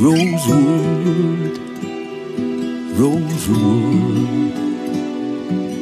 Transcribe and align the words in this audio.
Rosewood, 0.00 1.58
Rosewood, 2.98 4.54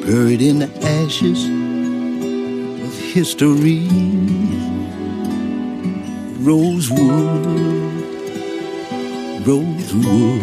buried 0.04 0.42
in 0.42 0.58
the 0.58 0.70
ashes 0.82 1.44
of 2.84 2.98
history. 2.98 3.86
Rosewood, 6.40 7.46
Rosewood, 9.46 10.42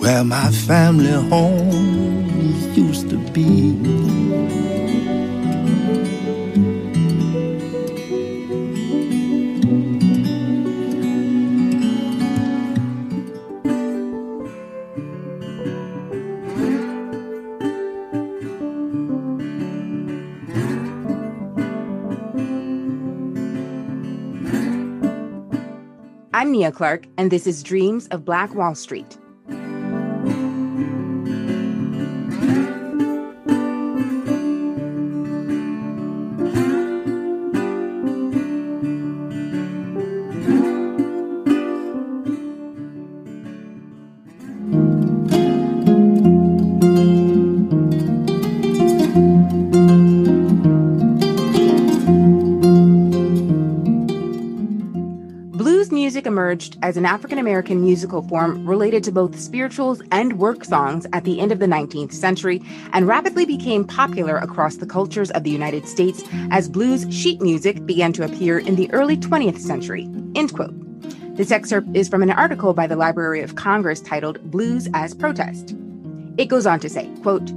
where 0.00 0.24
my 0.24 0.50
family 0.50 1.12
home 1.30 2.74
used 2.74 3.08
to 3.10 3.18
be. 3.30 4.75
Clark, 26.70 27.06
and 27.16 27.30
this 27.30 27.46
is 27.46 27.62
Dreams 27.62 28.06
of 28.08 28.24
Black 28.24 28.54
Wall 28.54 28.74
Street. 28.74 29.18
Emerged 56.36 56.76
as 56.82 56.98
an 56.98 57.06
African 57.06 57.38
American 57.38 57.80
musical 57.80 58.20
form 58.20 58.68
related 58.68 59.02
to 59.02 59.10
both 59.10 59.40
spirituals 59.40 60.02
and 60.12 60.38
work 60.38 60.66
songs 60.66 61.06
at 61.14 61.24
the 61.24 61.40
end 61.40 61.50
of 61.50 61.60
the 61.60 61.66
19th 61.66 62.12
century 62.12 62.62
and 62.92 63.08
rapidly 63.08 63.46
became 63.46 63.86
popular 63.86 64.36
across 64.36 64.76
the 64.76 64.84
cultures 64.84 65.30
of 65.30 65.44
the 65.44 65.50
United 65.50 65.88
States 65.88 66.22
as 66.50 66.68
blues 66.68 67.06
sheet 67.08 67.40
music 67.40 67.86
began 67.86 68.12
to 68.12 68.22
appear 68.22 68.58
in 68.58 68.76
the 68.76 68.92
early 68.92 69.16
20th 69.16 69.58
century. 69.58 70.02
End 70.34 70.52
quote. 70.52 70.74
This 71.38 71.50
excerpt 71.50 71.88
is 71.96 72.06
from 72.06 72.22
an 72.22 72.30
article 72.30 72.74
by 72.74 72.86
the 72.86 72.96
Library 72.96 73.40
of 73.40 73.54
Congress 73.54 74.02
titled 74.02 74.38
Blues 74.50 74.90
as 74.92 75.14
Protest. 75.14 75.74
It 76.36 76.50
goes 76.50 76.66
on 76.66 76.80
to 76.80 76.90
say, 76.90 77.10
quote, 77.22 77.50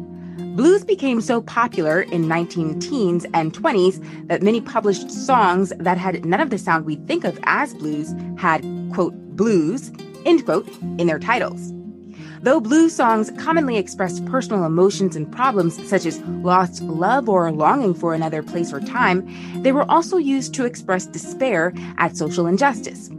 Blues 0.59 0.83
became 0.83 1.21
so 1.21 1.41
popular 1.41 2.01
in 2.01 2.27
19 2.27 2.81
teens 2.81 3.25
and 3.33 3.53
20s 3.53 4.27
that 4.27 4.41
many 4.41 4.59
published 4.59 5.09
songs 5.09 5.71
that 5.79 5.97
had 5.97 6.25
none 6.25 6.41
of 6.41 6.49
the 6.49 6.57
sound 6.57 6.85
we 6.85 6.97
think 6.97 7.23
of 7.23 7.39
as 7.43 7.73
blues 7.73 8.13
had, 8.37 8.61
quote, 8.93 9.13
blues, 9.37 9.89
end 10.25 10.43
quote, 10.43 10.67
in 10.97 11.07
their 11.07 11.17
titles. 11.17 11.73
Though 12.41 12.59
blues 12.59 12.93
songs 12.93 13.31
commonly 13.39 13.77
expressed 13.77 14.25
personal 14.25 14.65
emotions 14.65 15.15
and 15.15 15.31
problems 15.31 15.81
such 15.87 16.05
as 16.05 16.19
lost 16.43 16.81
love 16.81 17.29
or 17.29 17.49
longing 17.53 17.93
for 17.93 18.13
another 18.13 18.43
place 18.43 18.73
or 18.73 18.81
time, 18.81 19.25
they 19.63 19.71
were 19.71 19.89
also 19.89 20.17
used 20.17 20.53
to 20.55 20.65
express 20.65 21.05
despair 21.05 21.71
at 21.97 22.17
social 22.17 22.47
injustice. 22.47 23.09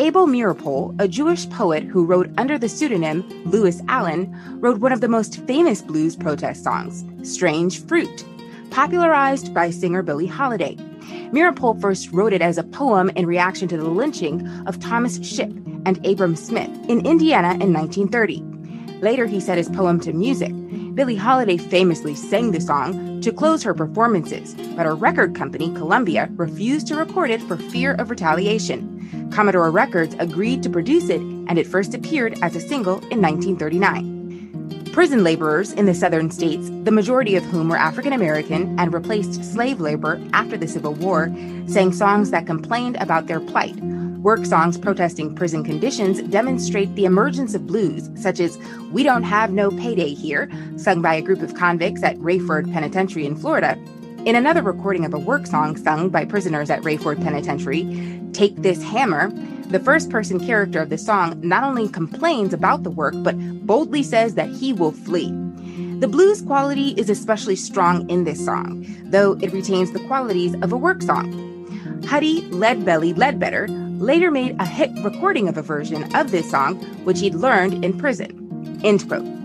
Abel 0.00 0.26
Meeropol, 0.26 0.98
a 0.98 1.06
Jewish 1.06 1.46
poet 1.50 1.84
who 1.84 2.06
wrote 2.06 2.30
under 2.38 2.56
the 2.56 2.70
pseudonym 2.70 3.22
Lewis 3.44 3.82
Allan, 3.86 4.34
wrote 4.58 4.80
one 4.80 4.92
of 4.92 5.02
the 5.02 5.08
most 5.08 5.46
famous 5.46 5.82
blues 5.82 6.16
protest 6.16 6.64
songs, 6.64 7.04
Strange 7.22 7.84
Fruit, 7.84 8.24
popularized 8.70 9.52
by 9.52 9.68
singer 9.68 10.02
Billie 10.02 10.26
Holiday. 10.26 10.76
Meeropol 11.34 11.78
first 11.82 12.10
wrote 12.12 12.32
it 12.32 12.40
as 12.40 12.56
a 12.56 12.62
poem 12.62 13.10
in 13.10 13.26
reaction 13.26 13.68
to 13.68 13.76
the 13.76 13.90
lynching 13.90 14.48
of 14.66 14.80
Thomas 14.80 15.22
Shipp 15.22 15.52
and 15.84 16.04
Abram 16.06 16.34
Smith 16.34 16.70
in 16.88 17.04
Indiana 17.04 17.62
in 17.62 17.74
1930. 17.74 18.40
Later, 19.02 19.26
he 19.26 19.38
set 19.38 19.58
his 19.58 19.68
poem 19.68 20.00
to 20.00 20.14
music. 20.14 20.52
Billie 20.94 21.14
Holiday 21.14 21.58
famously 21.58 22.14
sang 22.14 22.52
the 22.52 22.60
song 22.62 23.20
to 23.20 23.32
close 23.32 23.62
her 23.62 23.74
performances, 23.74 24.54
but 24.76 24.86
her 24.86 24.94
record 24.94 25.34
company, 25.34 25.70
Columbia, 25.74 26.30
refused 26.36 26.86
to 26.86 26.96
record 26.96 27.28
it 27.28 27.42
for 27.42 27.58
fear 27.58 27.92
of 27.96 28.08
retaliation. 28.08 28.89
Commodore 29.32 29.70
Records 29.70 30.16
agreed 30.18 30.62
to 30.62 30.70
produce 30.70 31.08
it, 31.08 31.20
and 31.20 31.58
it 31.58 31.66
first 31.66 31.94
appeared 31.94 32.38
as 32.42 32.56
a 32.56 32.60
single 32.60 32.98
in 33.10 33.22
1939. 33.22 34.90
Prison 34.92 35.22
laborers 35.22 35.72
in 35.72 35.86
the 35.86 35.94
southern 35.94 36.32
states, 36.32 36.68
the 36.82 36.90
majority 36.90 37.36
of 37.36 37.44
whom 37.44 37.68
were 37.68 37.76
African 37.76 38.12
American 38.12 38.78
and 38.78 38.92
replaced 38.92 39.44
slave 39.44 39.80
labor 39.80 40.20
after 40.32 40.56
the 40.56 40.66
Civil 40.66 40.94
War, 40.94 41.32
sang 41.68 41.92
songs 41.92 42.32
that 42.32 42.46
complained 42.46 42.96
about 42.96 43.28
their 43.28 43.38
plight. 43.38 43.76
Work 44.20 44.44
songs 44.44 44.76
protesting 44.76 45.34
prison 45.34 45.62
conditions 45.62 46.20
demonstrate 46.22 46.94
the 46.96 47.04
emergence 47.04 47.54
of 47.54 47.68
blues, 47.68 48.10
such 48.16 48.40
as 48.40 48.58
We 48.90 49.04
Don't 49.04 49.22
Have 49.22 49.52
No 49.52 49.70
Payday 49.70 50.12
Here, 50.12 50.50
sung 50.76 51.00
by 51.00 51.14
a 51.14 51.22
group 51.22 51.40
of 51.40 51.54
convicts 51.54 52.02
at 52.02 52.18
Raiford 52.18 52.70
Penitentiary 52.72 53.26
in 53.26 53.36
Florida, 53.36 53.78
in 54.26 54.36
another 54.36 54.62
recording 54.62 55.06
of 55.06 55.14
a 55.14 55.18
work 55.18 55.46
song 55.46 55.76
sung 55.76 56.10
by 56.10 56.26
prisoners 56.26 56.68
at 56.68 56.82
Raiford 56.82 57.22
Penitentiary, 57.22 57.84
Take 58.32 58.54
This 58.56 58.82
Hammer, 58.82 59.30
the 59.68 59.80
first 59.80 60.10
person 60.10 60.38
character 60.38 60.80
of 60.80 60.90
the 60.90 60.98
song 60.98 61.40
not 61.42 61.64
only 61.64 61.88
complains 61.88 62.52
about 62.52 62.82
the 62.82 62.90
work, 62.90 63.14
but 63.16 63.38
boldly 63.66 64.02
says 64.02 64.34
that 64.34 64.50
he 64.50 64.74
will 64.74 64.92
flee. 64.92 65.30
The 66.00 66.08
blues 66.08 66.42
quality 66.42 66.90
is 66.90 67.08
especially 67.08 67.56
strong 67.56 68.08
in 68.10 68.24
this 68.24 68.44
song, 68.44 68.84
though 69.04 69.38
it 69.40 69.52
retains 69.52 69.92
the 69.92 70.00
qualities 70.00 70.54
of 70.60 70.72
a 70.72 70.76
work 70.76 71.00
song. 71.00 72.04
Huddie 72.06 72.42
Leadbelly 72.50 73.16
Ledbetter 73.16 73.68
later 73.68 74.30
made 74.30 74.56
a 74.60 74.66
hit 74.66 74.90
recording 75.02 75.48
of 75.48 75.56
a 75.56 75.62
version 75.62 76.14
of 76.14 76.30
this 76.30 76.50
song, 76.50 76.76
which 77.04 77.20
he'd 77.20 77.34
learned 77.34 77.84
in 77.84 77.98
prison. 77.98 78.80
End 78.84 79.06
quote. 79.08 79.39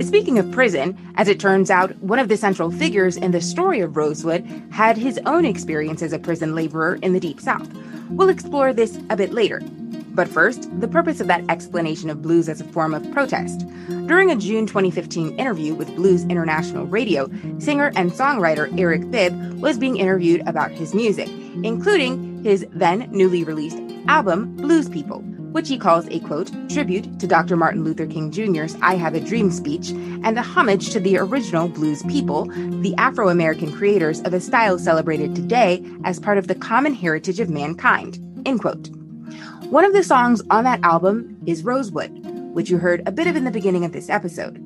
Speaking 0.00 0.40
of 0.40 0.50
prison, 0.50 0.98
as 1.16 1.28
it 1.28 1.38
turns 1.38 1.70
out, 1.70 1.96
one 1.98 2.18
of 2.18 2.28
the 2.28 2.36
central 2.36 2.70
figures 2.70 3.16
in 3.16 3.30
the 3.30 3.40
story 3.40 3.80
of 3.80 3.96
Rosewood 3.96 4.44
had 4.70 4.96
his 4.96 5.20
own 5.24 5.44
experience 5.44 6.02
as 6.02 6.12
a 6.12 6.18
prison 6.18 6.54
laborer 6.54 6.96
in 6.96 7.12
the 7.12 7.20
Deep 7.20 7.40
South. 7.40 7.68
We'll 8.10 8.28
explore 8.28 8.72
this 8.72 8.98
a 9.10 9.16
bit 9.16 9.32
later. 9.32 9.60
But 10.14 10.28
first, 10.28 10.68
the 10.80 10.88
purpose 10.88 11.20
of 11.20 11.28
that 11.28 11.48
explanation 11.48 12.10
of 12.10 12.22
blues 12.22 12.48
as 12.48 12.60
a 12.60 12.64
form 12.64 12.92
of 12.92 13.08
protest. 13.12 13.66
During 14.06 14.30
a 14.30 14.36
June 14.36 14.66
2015 14.66 15.38
interview 15.38 15.74
with 15.74 15.94
Blues 15.94 16.24
International 16.24 16.86
Radio, 16.86 17.30
singer 17.58 17.92
and 17.94 18.10
songwriter 18.10 18.76
Eric 18.78 19.10
Bibb 19.12 19.60
was 19.60 19.78
being 19.78 19.96
interviewed 19.96 20.46
about 20.48 20.72
his 20.72 20.92
music, 20.92 21.28
including 21.62 22.42
his 22.42 22.66
then 22.72 23.08
newly 23.12 23.44
released 23.44 23.78
album, 24.08 24.56
Blues 24.56 24.88
People 24.88 25.24
which 25.54 25.68
he 25.68 25.78
calls 25.78 26.08
a 26.08 26.18
quote, 26.18 26.50
tribute 26.68 27.20
to 27.20 27.28
Dr. 27.28 27.56
Martin 27.56 27.84
Luther 27.84 28.08
King 28.08 28.32
Jr.'s 28.32 28.76
I 28.82 28.96
Have 28.96 29.14
a 29.14 29.20
Dream 29.20 29.52
speech 29.52 29.90
and 29.90 30.36
a 30.36 30.42
homage 30.42 30.90
to 30.90 30.98
the 30.98 31.16
original 31.16 31.68
blues 31.68 32.02
people, 32.08 32.46
the 32.82 32.92
Afro 32.98 33.28
American 33.28 33.72
creators 33.72 34.20
of 34.22 34.34
a 34.34 34.40
style 34.40 34.80
celebrated 34.80 35.36
today 35.36 35.80
as 36.02 36.18
part 36.18 36.38
of 36.38 36.48
the 36.48 36.56
common 36.56 36.92
heritage 36.92 37.38
of 37.38 37.50
mankind, 37.50 38.18
end 38.44 38.62
quote. 38.62 38.88
One 39.70 39.84
of 39.84 39.92
the 39.92 40.02
songs 40.02 40.42
on 40.50 40.64
that 40.64 40.82
album 40.82 41.40
is 41.46 41.62
Rosewood, 41.62 42.10
which 42.52 42.68
you 42.68 42.78
heard 42.78 43.06
a 43.06 43.12
bit 43.12 43.28
of 43.28 43.36
in 43.36 43.44
the 43.44 43.52
beginning 43.52 43.84
of 43.84 43.92
this 43.92 44.10
episode. 44.10 44.58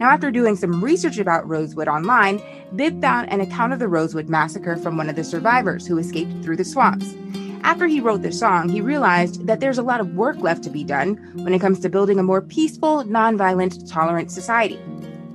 Now, 0.00 0.10
after 0.10 0.32
doing 0.32 0.56
some 0.56 0.82
research 0.82 1.18
about 1.18 1.48
Rosewood 1.48 1.86
online, 1.86 2.42
Bibb 2.74 3.00
found 3.00 3.30
an 3.30 3.40
account 3.40 3.72
of 3.72 3.78
the 3.78 3.86
Rosewood 3.86 4.28
massacre 4.28 4.76
from 4.76 4.96
one 4.96 5.08
of 5.08 5.14
the 5.14 5.22
survivors 5.22 5.86
who 5.86 5.98
escaped 5.98 6.42
through 6.42 6.56
the 6.56 6.64
swamps. 6.64 7.14
After 7.64 7.86
he 7.86 8.00
wrote 8.00 8.22
the 8.22 8.32
song, 8.32 8.68
he 8.68 8.80
realized 8.80 9.46
that 9.46 9.60
there's 9.60 9.78
a 9.78 9.82
lot 9.82 10.00
of 10.00 10.14
work 10.14 10.38
left 10.38 10.64
to 10.64 10.70
be 10.70 10.84
done 10.84 11.16
when 11.34 11.54
it 11.54 11.60
comes 11.60 11.78
to 11.80 11.88
building 11.88 12.18
a 12.18 12.22
more 12.22 12.42
peaceful, 12.42 13.04
nonviolent, 13.04 13.88
tolerant 13.90 14.30
society. 14.30 14.80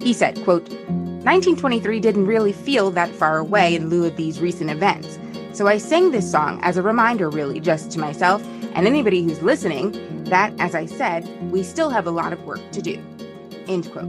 He 0.01 0.13
said, 0.13 0.35
quote, 0.43 0.67
1923 0.69 1.99
didn't 1.99 2.25
really 2.25 2.53
feel 2.53 2.91
that 2.91 3.09
far 3.09 3.37
away 3.37 3.75
in 3.75 3.89
lieu 3.89 4.05
of 4.05 4.15
these 4.17 4.39
recent 4.39 4.69
events. 4.69 5.17
So 5.53 5.67
I 5.67 5.77
sang 5.77 6.11
this 6.11 6.29
song 6.29 6.59
as 6.61 6.77
a 6.77 6.81
reminder, 6.81 7.29
really, 7.29 7.59
just 7.59 7.91
to 7.91 7.99
myself 7.99 8.43
and 8.73 8.85
anybody 8.85 9.23
who's 9.23 9.41
listening, 9.41 10.23
that, 10.25 10.53
as 10.59 10.75
I 10.75 10.85
said, 10.85 11.25
we 11.51 11.63
still 11.63 11.89
have 11.89 12.05
a 12.05 12.11
lot 12.11 12.33
of 12.33 12.43
work 12.43 12.61
to 12.71 12.81
do. 12.81 13.01
End 13.67 13.91
quote. 13.91 14.05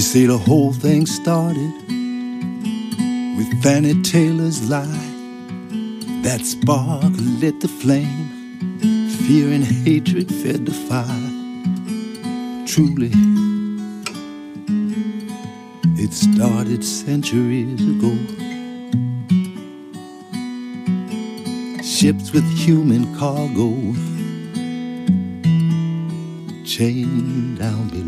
Say 0.00 0.26
the 0.26 0.38
whole 0.38 0.72
thing 0.72 1.06
started 1.06 1.72
with 3.36 3.62
Fannie 3.64 4.00
Taylor's 4.02 4.70
lie. 4.70 4.86
That 6.22 6.40
spark 6.44 7.12
lit 7.40 7.60
the 7.60 7.66
flame. 7.66 8.30
Fear 9.26 9.48
and 9.54 9.64
hatred 9.64 10.28
fed 10.28 10.66
the 10.66 10.72
fire. 10.72 11.30
Truly, 12.64 13.10
it 16.00 16.12
started 16.12 16.84
centuries 16.84 17.80
ago. 17.80 18.14
Ships 21.82 22.32
with 22.32 22.48
human 22.56 23.12
cargo 23.18 23.72
chained 26.64 27.58
down 27.58 27.88
below. 27.88 28.03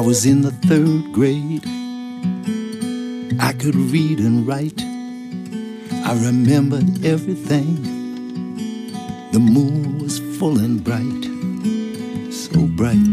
I 0.00 0.02
was 0.02 0.24
in 0.24 0.40
the 0.40 0.50
third 0.50 1.12
grade. 1.12 1.66
I 3.38 3.52
could 3.52 3.74
read 3.74 4.18
and 4.18 4.46
write. 4.46 4.80
I 6.08 6.14
remember 6.24 6.78
everything. 7.06 7.82
The 9.32 9.38
moon 9.38 9.98
was 9.98 10.18
full 10.38 10.58
and 10.58 10.82
bright, 10.82 11.24
so 12.32 12.66
bright. 12.66 13.12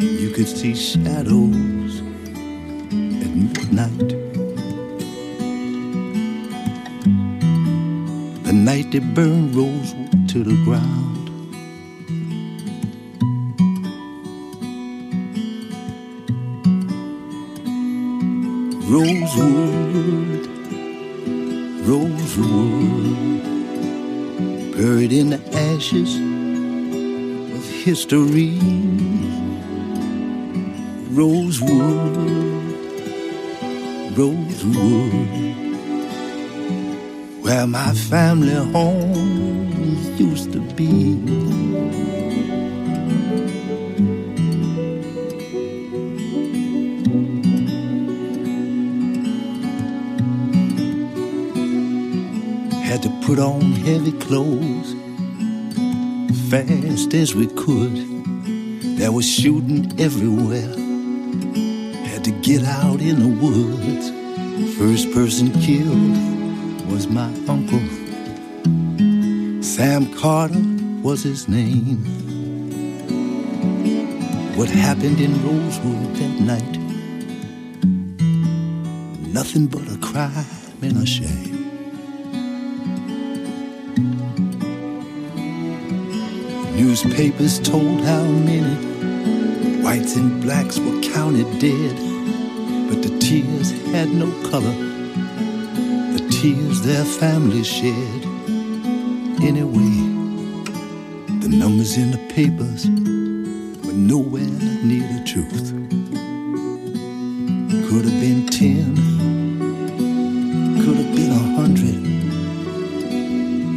You 0.00 0.30
could 0.30 0.46
see 0.46 0.76
shadows 0.76 1.98
at 1.98 3.32
midnight. 3.34 4.08
The 8.44 8.52
night 8.52 8.92
they 8.92 9.00
burned 9.00 9.56
Rosewood 9.56 10.28
to 10.28 10.44
the 10.44 10.54
ground. 10.64 11.05
Rosewood, 21.86 23.42
buried 24.74 25.12
in 25.12 25.30
the 25.30 25.40
ashes 25.54 26.16
of 27.54 27.64
history. 27.84 28.58
Rosewood, 31.10 32.16
Rosewood, 34.18 35.12
where 37.44 37.68
my 37.68 37.94
family 37.94 38.54
home 38.72 39.96
used 40.18 40.52
to 40.54 40.60
be. 40.74 42.15
Put 53.26 53.40
on 53.40 53.60
heavy 53.60 54.12
clothes 54.12 54.94
fast 56.48 57.12
as 57.12 57.34
we 57.34 57.48
could. 57.48 57.96
There 58.98 59.10
was 59.10 59.28
shooting 59.28 59.92
everywhere. 60.00 60.72
Had 62.06 62.22
to 62.22 62.30
get 62.30 62.62
out 62.62 63.00
in 63.00 63.18
the 63.18 63.32
woods. 63.42 64.10
First 64.78 65.10
person 65.10 65.50
killed 65.60 66.88
was 66.88 67.08
my 67.08 67.26
uncle. 67.48 67.82
Sam 69.60 70.14
Carter 70.14 70.62
was 71.02 71.24
his 71.24 71.48
name. 71.48 72.04
What 74.56 74.68
happened 74.70 75.20
in 75.20 75.32
Rosewood 75.44 76.14
that 76.14 76.40
night? 76.52 76.78
Nothing 79.34 79.66
but 79.66 79.82
a 79.92 79.98
crime 79.98 80.46
and 80.80 80.98
a 80.98 81.06
shame. 81.06 81.55
Newspapers 87.04 87.58
told 87.58 88.00
how 88.06 88.22
many 88.22 88.74
whites 89.82 90.16
and 90.16 90.40
blacks 90.40 90.78
were 90.78 90.98
counted 91.02 91.44
dead, 91.58 91.94
but 92.88 93.02
the 93.02 93.18
tears 93.18 93.70
had 93.92 94.08
no 94.08 94.32
color. 94.48 94.72
The 96.14 96.26
tears 96.40 96.80
their 96.80 97.04
families 97.04 97.66
shed. 97.66 98.24
Anyway, 99.42 99.94
the 101.40 101.50
numbers 101.50 101.98
in 101.98 102.12
the 102.12 102.32
papers 102.32 102.86
were 103.84 103.92
nowhere 103.92 104.48
near 104.82 105.06
the 105.06 105.22
truth. 105.26 105.74
Could 107.90 108.06
have 108.06 108.20
been 108.22 108.46
ten, 108.46 108.96
could 110.82 110.96
have 110.96 111.14
been 111.14 111.30
a 111.30 111.44
hundred. 111.58 112.00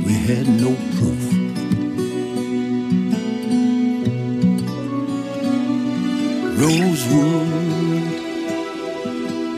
We 0.05 0.13
had 0.13 0.47
no 0.47 0.73
proof. 0.95 1.38
Rosewood, 6.59 7.47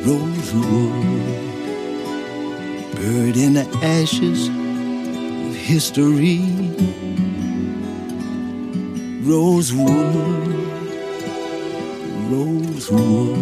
Rosewood, 0.06 0.94
buried 2.94 3.38
in 3.38 3.54
the 3.56 3.68
ashes 3.82 4.50
of 4.50 5.56
history. 5.56 6.42
Rosewood, 9.24 10.46
Rosewood, 12.30 13.38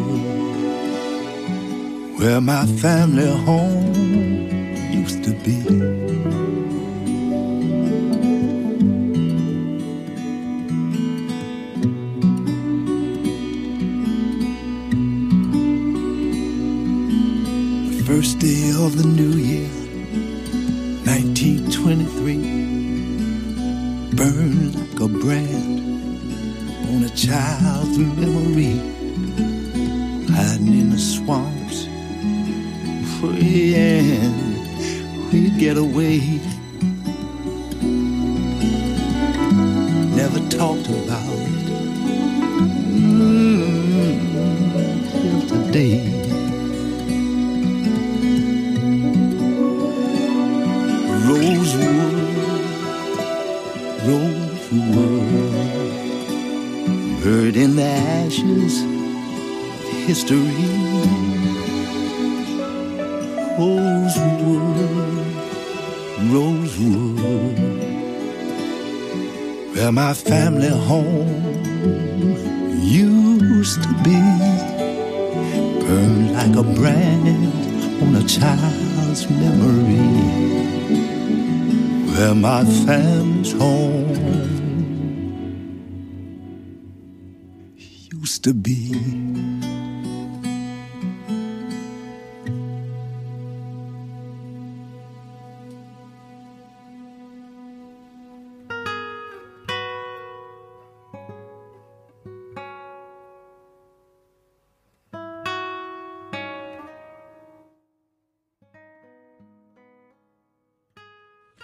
where 2.17 2.39
my 2.39 2.65
family 2.65 3.27
home 3.27 3.93
used 4.93 5.21
to 5.25 5.33
be. 5.43 5.78
Praying 33.19 34.33
we'd 35.31 35.57
get 35.59 35.77
away. 35.77 36.19
Never 40.15 40.39
talked 40.49 40.87
about 40.87 41.47
mm, 42.93 43.41
till 45.11 45.41
today. 45.47 45.99
Rosewood, 51.27 52.15
Rosewood, 54.07 55.33
buried 57.23 57.57
in 57.57 57.75
the 57.75 57.83
ashes 57.83 58.81
of 58.83 58.87
history. 60.07 60.88
Where 69.89 70.05
my 70.05 70.13
family 70.13 70.67
home 70.67 71.25
used 72.79 73.81
to 73.81 73.89
be, 74.03 74.21
burned 75.81 76.33
like 76.33 76.55
a 76.55 76.63
brand 76.75 77.27
on 78.03 78.15
a 78.15 78.23
child's 78.27 79.27
memory 79.31 80.09
where 82.11 82.35
my 82.35 82.63
family's 82.85 83.51
home 83.53 84.13
used 88.11 88.43
to 88.43 88.53
be. 88.53 88.88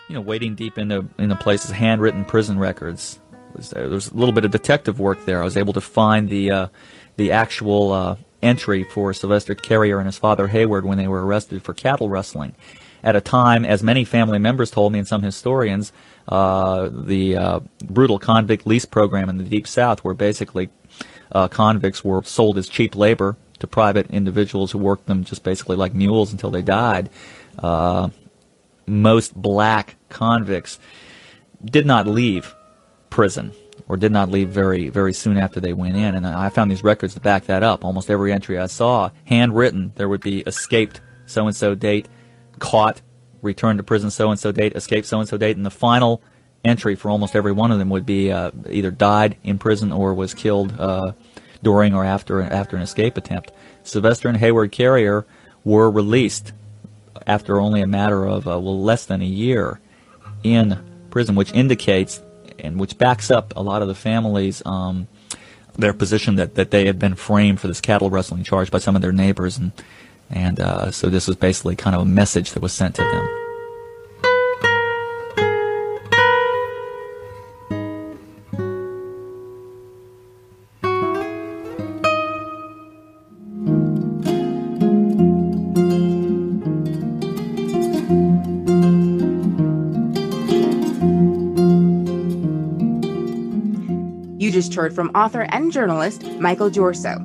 You 0.07 0.15
know, 0.15 0.21
wading 0.21 0.55
deep 0.55 0.77
into 0.77 1.07
into 1.17 1.35
places, 1.35 1.71
handwritten 1.71 2.25
prison 2.25 2.59
records, 2.59 3.19
there 3.71 3.89
was 3.89 4.11
a 4.11 4.15
little 4.15 4.33
bit 4.33 4.45
of 4.45 4.51
detective 4.51 4.99
work 4.99 5.25
there. 5.25 5.41
I 5.41 5.43
was 5.43 5.57
able 5.57 5.73
to 5.73 5.81
find 5.81 6.29
the 6.29 6.51
uh, 6.51 6.67
the 7.17 7.31
actual 7.31 7.91
uh, 7.91 8.15
entry 8.41 8.83
for 8.83 9.13
Sylvester 9.13 9.55
Carrier 9.55 9.97
and 9.97 10.05
his 10.05 10.17
father 10.17 10.47
Haywood 10.47 10.85
when 10.85 10.97
they 10.97 11.07
were 11.07 11.25
arrested 11.25 11.63
for 11.63 11.73
cattle 11.73 12.09
rustling. 12.09 12.55
At 13.03 13.15
a 13.15 13.21
time, 13.21 13.65
as 13.65 13.83
many 13.83 14.03
family 14.03 14.39
members 14.39 14.71
told 14.71 14.91
me 14.91 14.99
and 14.99 15.07
some 15.07 15.21
historians, 15.21 15.93
uh, 16.27 16.89
the 16.91 17.37
uh, 17.37 17.59
brutal 17.83 18.17
convict 18.17 18.65
lease 18.65 18.85
program 18.85 19.29
in 19.29 19.37
the 19.37 19.43
Deep 19.43 19.67
South, 19.67 20.03
where 20.03 20.15
basically 20.15 20.69
uh, 21.31 21.47
convicts 21.47 22.03
were 22.03 22.23
sold 22.23 22.57
as 22.57 22.67
cheap 22.67 22.95
labor 22.95 23.37
to 23.59 23.67
private 23.67 24.09
individuals 24.09 24.71
who 24.71 24.79
worked 24.79 25.05
them 25.05 25.23
just 25.23 25.43
basically 25.43 25.75
like 25.75 25.93
mules 25.93 26.31
until 26.31 26.49
they 26.49 26.63
died. 26.63 27.09
Most 28.87 29.33
black 29.33 29.95
convicts 30.09 30.79
did 31.63 31.85
not 31.85 32.07
leave 32.07 32.53
prison 33.09 33.53
or 33.87 33.97
did 33.97 34.11
not 34.11 34.29
leave 34.29 34.49
very 34.49 34.89
very 34.89 35.13
soon 35.13 35.37
after 35.37 35.59
they 35.59 35.73
went 35.73 35.95
in. 35.95 36.15
And 36.15 36.25
I 36.25 36.49
found 36.49 36.69
these 36.69 36.83
records 36.83 37.13
to 37.13 37.19
back 37.19 37.45
that 37.45 37.63
up. 37.63 37.83
Almost 37.83 38.09
every 38.09 38.31
entry 38.31 38.59
I 38.59 38.67
saw, 38.67 39.11
handwritten, 39.25 39.93
there 39.95 40.09
would 40.09 40.21
be 40.21 40.41
escaped 40.41 41.01
so 41.25 41.47
and 41.47 41.55
so 41.55 41.75
date, 41.75 42.07
caught, 42.59 43.01
returned 43.41 43.79
to 43.79 43.83
prison 43.83 44.11
so 44.11 44.29
and 44.29 44.39
so 44.39 44.51
date, 44.51 44.75
escaped 44.75 45.07
so 45.07 45.19
and 45.19 45.27
so 45.27 45.37
date, 45.37 45.57
and 45.57 45.65
the 45.65 45.71
final 45.71 46.21
entry 46.63 46.95
for 46.95 47.09
almost 47.09 47.35
every 47.35 47.51
one 47.51 47.71
of 47.71 47.79
them 47.79 47.89
would 47.89 48.05
be 48.05 48.31
uh, 48.31 48.51
either 48.69 48.91
died 48.91 49.37
in 49.43 49.57
prison 49.57 49.91
or 49.91 50.13
was 50.13 50.33
killed 50.33 50.73
uh, 50.79 51.13
during 51.61 51.93
or 51.93 52.03
after 52.03 52.41
after 52.41 52.75
an 52.75 52.81
escape 52.81 53.17
attempt. 53.17 53.51
Sylvester 53.83 54.27
and 54.27 54.37
Haywood 54.37 54.71
Carrier 54.71 55.25
were 55.63 55.89
released 55.89 56.53
after 57.27 57.59
only 57.59 57.81
a 57.81 57.87
matter 57.87 58.25
of 58.25 58.47
uh, 58.47 58.59
well 58.59 58.81
less 58.81 59.05
than 59.05 59.21
a 59.21 59.25
year 59.25 59.79
in 60.43 60.79
prison, 61.09 61.35
which 61.35 61.51
indicates 61.53 62.21
and 62.59 62.79
which 62.79 62.97
backs 62.97 63.31
up 63.31 63.53
a 63.55 63.61
lot 63.61 63.81
of 63.81 63.87
the 63.87 63.95
families. 63.95 64.61
Um, 64.65 65.07
their 65.77 65.93
position 65.93 66.35
that, 66.35 66.55
that 66.55 66.71
they 66.71 66.85
had 66.85 66.97
been 66.97 67.15
framed 67.15 67.59
for 67.59 67.67
this 67.67 67.81
cattle 67.81 68.09
rustling 68.09 68.43
charge 68.43 68.71
by 68.71 68.77
some 68.77 68.95
of 68.95 69.01
their 69.01 69.11
neighbors, 69.11 69.57
and 69.57 69.71
and 70.29 70.59
uh, 70.59 70.89
so 70.91 71.09
this 71.09 71.27
was 71.27 71.35
basically 71.35 71.75
kind 71.75 71.95
of 71.95 72.01
a 72.01 72.05
message 72.05 72.51
that 72.51 72.61
was 72.61 72.73
sent 72.73 72.95
to 72.95 73.01
them. 73.01 73.44
Heard 94.85 94.93
from 94.93 95.09
author 95.15 95.47
and 95.49 95.71
journalist 95.71 96.23
Michael 96.39 96.69
D'Orso. 96.69 97.17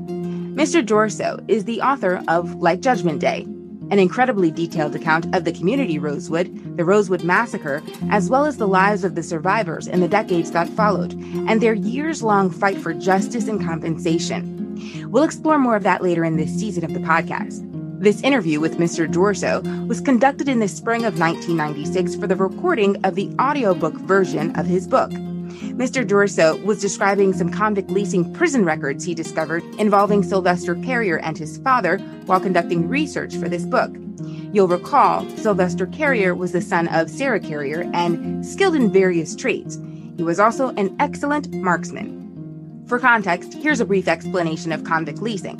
Mr. 0.54 0.82
D'Orso 0.82 1.44
is 1.46 1.66
the 1.66 1.82
author 1.82 2.22
of 2.26 2.54
Like 2.54 2.80
Judgment 2.80 3.20
Day, 3.20 3.42
an 3.90 3.98
incredibly 3.98 4.50
detailed 4.50 4.96
account 4.96 5.26
of 5.36 5.44
the 5.44 5.52
community 5.52 5.98
Rosewood, 5.98 6.78
the 6.78 6.86
Rosewood 6.86 7.22
Massacre, 7.22 7.82
as 8.10 8.30
well 8.30 8.46
as 8.46 8.56
the 8.56 8.66
lives 8.66 9.04
of 9.04 9.14
the 9.14 9.22
survivors 9.22 9.86
in 9.86 10.00
the 10.00 10.08
decades 10.08 10.52
that 10.52 10.70
followed, 10.70 11.12
and 11.12 11.60
their 11.60 11.74
years 11.74 12.22
long 12.22 12.50
fight 12.50 12.78
for 12.78 12.94
justice 12.94 13.46
and 13.46 13.62
compensation. 13.62 15.10
We'll 15.10 15.24
explore 15.24 15.58
more 15.58 15.76
of 15.76 15.82
that 15.82 16.02
later 16.02 16.24
in 16.24 16.38
this 16.38 16.58
season 16.58 16.82
of 16.82 16.94
the 16.94 17.00
podcast. 17.00 17.60
This 18.00 18.22
interview 18.22 18.58
with 18.58 18.78
Mr. 18.78 19.06
D'Orso 19.06 19.60
was 19.86 20.00
conducted 20.00 20.48
in 20.48 20.60
the 20.60 20.68
spring 20.68 21.04
of 21.04 21.18
1996 21.18 22.14
for 22.14 22.26
the 22.26 22.36
recording 22.36 22.96
of 23.04 23.16
the 23.16 23.30
audiobook 23.38 23.92
version 23.96 24.58
of 24.58 24.64
his 24.64 24.88
book. 24.88 25.12
Mr. 25.60 26.06
D'Orso 26.06 26.56
was 26.64 26.80
describing 26.80 27.32
some 27.32 27.50
convict 27.50 27.90
leasing 27.90 28.32
prison 28.32 28.64
records 28.64 29.04
he 29.04 29.14
discovered 29.14 29.62
involving 29.78 30.22
Sylvester 30.22 30.74
Carrier 30.76 31.18
and 31.18 31.36
his 31.36 31.58
father 31.58 31.98
while 32.26 32.40
conducting 32.40 32.88
research 32.88 33.36
for 33.36 33.48
this 33.48 33.64
book. 33.64 33.94
You'll 34.52 34.68
recall 34.68 35.28
Sylvester 35.36 35.86
Carrier 35.86 36.34
was 36.34 36.52
the 36.52 36.60
son 36.60 36.88
of 36.88 37.10
Sarah 37.10 37.40
Carrier 37.40 37.88
and 37.92 38.44
skilled 38.44 38.74
in 38.74 38.90
various 38.90 39.36
trades. 39.36 39.78
He 40.16 40.22
was 40.22 40.40
also 40.40 40.70
an 40.70 40.96
excellent 40.98 41.52
marksman. 41.52 42.84
For 42.86 42.98
context, 42.98 43.54
here's 43.54 43.80
a 43.80 43.84
brief 43.84 44.08
explanation 44.08 44.72
of 44.72 44.84
convict 44.84 45.22
leasing. 45.22 45.58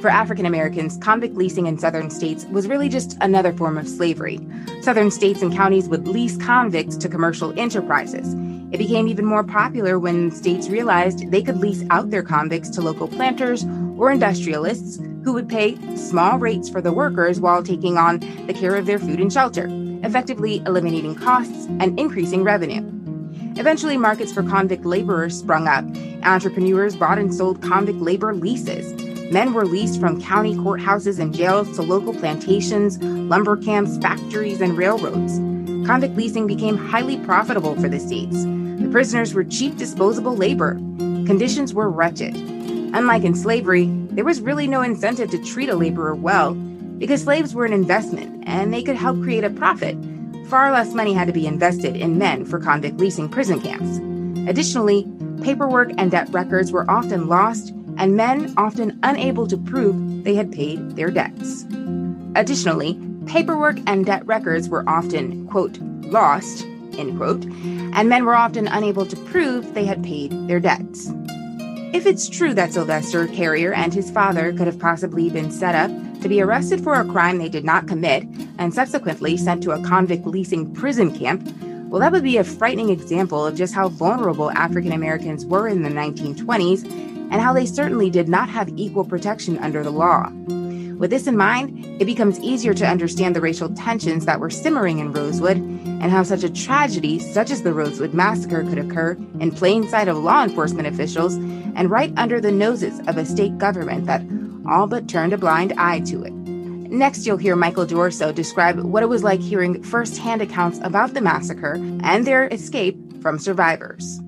For 0.00 0.08
African 0.08 0.46
Americans, 0.46 0.96
convict 1.02 1.34
leasing 1.34 1.66
in 1.66 1.78
southern 1.78 2.10
states 2.10 2.44
was 2.46 2.66
really 2.66 2.88
just 2.88 3.16
another 3.20 3.52
form 3.52 3.76
of 3.76 3.88
slavery. 3.88 4.40
Southern 4.80 5.10
states 5.10 5.42
and 5.42 5.52
counties 5.52 5.88
would 5.88 6.06
lease 6.06 6.36
convicts 6.36 6.96
to 6.96 7.08
commercial 7.08 7.56
enterprises. 7.58 8.34
It 8.70 8.78
became 8.78 9.08
even 9.08 9.24
more 9.24 9.44
popular 9.44 9.98
when 9.98 10.30
states 10.30 10.68
realized 10.68 11.30
they 11.30 11.42
could 11.42 11.56
lease 11.56 11.84
out 11.90 12.10
their 12.10 12.22
convicts 12.22 12.68
to 12.70 12.82
local 12.82 13.08
planters 13.08 13.64
or 13.96 14.10
industrialists 14.10 14.98
who 15.24 15.32
would 15.32 15.48
pay 15.48 15.76
small 15.96 16.38
rates 16.38 16.68
for 16.68 16.82
the 16.82 16.92
workers 16.92 17.40
while 17.40 17.62
taking 17.62 17.96
on 17.96 18.20
the 18.46 18.52
care 18.54 18.76
of 18.76 18.84
their 18.84 18.98
food 18.98 19.20
and 19.20 19.32
shelter, 19.32 19.68
effectively 20.04 20.62
eliminating 20.66 21.14
costs 21.14 21.66
and 21.80 21.98
increasing 21.98 22.44
revenue. 22.44 22.82
Eventually, 23.58 23.96
markets 23.96 24.32
for 24.32 24.42
convict 24.42 24.84
laborers 24.84 25.38
sprung 25.38 25.66
up. 25.66 25.84
Entrepreneurs 26.22 26.94
bought 26.94 27.18
and 27.18 27.34
sold 27.34 27.62
convict 27.62 27.98
labor 27.98 28.34
leases. 28.34 28.92
Men 29.32 29.52
were 29.52 29.66
leased 29.66 29.98
from 29.98 30.22
county 30.22 30.54
courthouses 30.54 31.18
and 31.18 31.34
jails 31.34 31.74
to 31.76 31.82
local 31.82 32.14
plantations, 32.14 33.02
lumber 33.02 33.56
camps, 33.56 33.98
factories, 33.98 34.60
and 34.60 34.76
railroads. 34.76 35.38
Convict 35.88 36.16
leasing 36.16 36.46
became 36.46 36.76
highly 36.76 37.16
profitable 37.16 37.74
for 37.76 37.88
the 37.88 37.98
states. 37.98 38.44
The 38.44 38.90
prisoners 38.92 39.32
were 39.32 39.42
cheap 39.42 39.78
disposable 39.78 40.36
labor. 40.36 40.74
Conditions 40.74 41.72
were 41.72 41.88
wretched. 41.88 42.36
Unlike 42.36 43.24
in 43.24 43.34
slavery, 43.34 43.86
there 44.10 44.26
was 44.26 44.42
really 44.42 44.66
no 44.66 44.82
incentive 44.82 45.30
to 45.30 45.42
treat 45.42 45.70
a 45.70 45.74
laborer 45.74 46.14
well 46.14 46.52
because 46.52 47.22
slaves 47.22 47.54
were 47.54 47.64
an 47.64 47.72
investment 47.72 48.44
and 48.46 48.70
they 48.70 48.82
could 48.82 48.96
help 48.96 49.22
create 49.22 49.44
a 49.44 49.48
profit. 49.48 49.96
Far 50.48 50.72
less 50.72 50.92
money 50.92 51.14
had 51.14 51.26
to 51.26 51.32
be 51.32 51.46
invested 51.46 51.96
in 51.96 52.18
men 52.18 52.44
for 52.44 52.60
convict 52.60 52.98
leasing 52.98 53.30
prison 53.30 53.58
camps. 53.58 53.96
Additionally, 54.46 55.10
paperwork 55.40 55.92
and 55.96 56.10
debt 56.10 56.28
records 56.32 56.70
were 56.70 56.90
often 56.90 57.28
lost, 57.28 57.70
and 57.96 58.14
men 58.14 58.52
often 58.58 59.00
unable 59.04 59.46
to 59.46 59.56
prove 59.56 60.22
they 60.22 60.34
had 60.34 60.52
paid 60.52 60.96
their 60.96 61.10
debts. 61.10 61.64
Additionally, 62.34 63.00
paperwork 63.28 63.78
and 63.86 64.06
debt 64.06 64.26
records 64.26 64.68
were 64.68 64.88
often, 64.88 65.46
quote, 65.46 65.78
lost 65.78 66.66
end 66.98 67.16
quote, 67.16 67.44
and 67.44 68.08
men 68.08 68.24
were 68.24 68.34
often 68.34 68.66
unable 68.68 69.06
to 69.06 69.16
prove 69.16 69.74
they 69.74 69.84
had 69.84 70.02
paid 70.02 70.32
their 70.48 70.60
debts. 70.60 71.10
If 71.92 72.06
it's 72.06 72.28
true 72.28 72.54
that 72.54 72.72
Sylvester 72.72 73.26
Carrier 73.28 73.72
and 73.72 73.94
his 73.94 74.10
father 74.10 74.52
could 74.52 74.66
have 74.66 74.78
possibly 74.78 75.30
been 75.30 75.50
set 75.50 75.74
up 75.74 75.90
to 76.20 76.28
be 76.28 76.42
arrested 76.42 76.82
for 76.82 76.94
a 76.94 77.04
crime 77.04 77.38
they 77.38 77.48
did 77.48 77.64
not 77.64 77.86
commit 77.86 78.24
and 78.58 78.74
subsequently 78.74 79.36
sent 79.36 79.62
to 79.62 79.70
a 79.70 79.82
convict 79.84 80.26
leasing 80.26 80.74
prison 80.74 81.16
camp, 81.16 81.48
well, 81.88 82.00
that 82.00 82.12
would 82.12 82.24
be 82.24 82.36
a 82.36 82.44
frightening 82.44 82.90
example 82.90 83.46
of 83.46 83.54
just 83.56 83.72
how 83.72 83.88
vulnerable 83.88 84.50
African 84.50 84.92
Americans 84.92 85.46
were 85.46 85.68
in 85.68 85.82
the 85.82 85.88
1920s 85.88 86.84
and 87.30 87.34
how 87.34 87.52
they 87.52 87.64
certainly 87.64 88.10
did 88.10 88.28
not 88.28 88.48
have 88.48 88.68
equal 88.76 89.04
protection 89.04 89.58
under 89.58 89.82
the 89.82 89.90
law. 89.90 90.30
With 90.98 91.10
this 91.10 91.28
in 91.28 91.36
mind, 91.36 92.02
it 92.02 92.06
becomes 92.06 92.40
easier 92.40 92.74
to 92.74 92.86
understand 92.86 93.36
the 93.36 93.40
racial 93.40 93.68
tensions 93.68 94.26
that 94.26 94.40
were 94.40 94.50
simmering 94.50 94.98
in 94.98 95.12
Rosewood 95.12 95.56
and 95.56 96.10
how 96.10 96.24
such 96.24 96.42
a 96.42 96.50
tragedy, 96.50 97.20
such 97.20 97.52
as 97.52 97.62
the 97.62 97.72
Rosewood 97.72 98.14
Massacre, 98.14 98.64
could 98.64 98.78
occur 98.78 99.12
in 99.38 99.52
plain 99.52 99.88
sight 99.88 100.08
of 100.08 100.16
law 100.16 100.42
enforcement 100.42 100.88
officials 100.88 101.36
and 101.36 101.88
right 101.88 102.12
under 102.16 102.40
the 102.40 102.50
noses 102.50 102.98
of 103.06 103.16
a 103.16 103.24
state 103.24 103.56
government 103.58 104.06
that 104.06 104.22
all 104.68 104.88
but 104.88 105.08
turned 105.08 105.32
a 105.32 105.38
blind 105.38 105.72
eye 105.78 106.00
to 106.00 106.24
it. 106.24 106.32
Next, 106.32 107.26
you'll 107.26 107.36
hear 107.36 107.54
Michael 107.54 107.86
D'Orso 107.86 108.32
describe 108.32 108.80
what 108.80 109.04
it 109.04 109.08
was 109.08 109.22
like 109.22 109.40
hearing 109.40 109.80
firsthand 109.84 110.42
accounts 110.42 110.80
about 110.82 111.14
the 111.14 111.20
massacre 111.20 111.74
and 112.02 112.26
their 112.26 112.48
escape 112.48 112.96
from 113.22 113.38
survivors. 113.38 114.20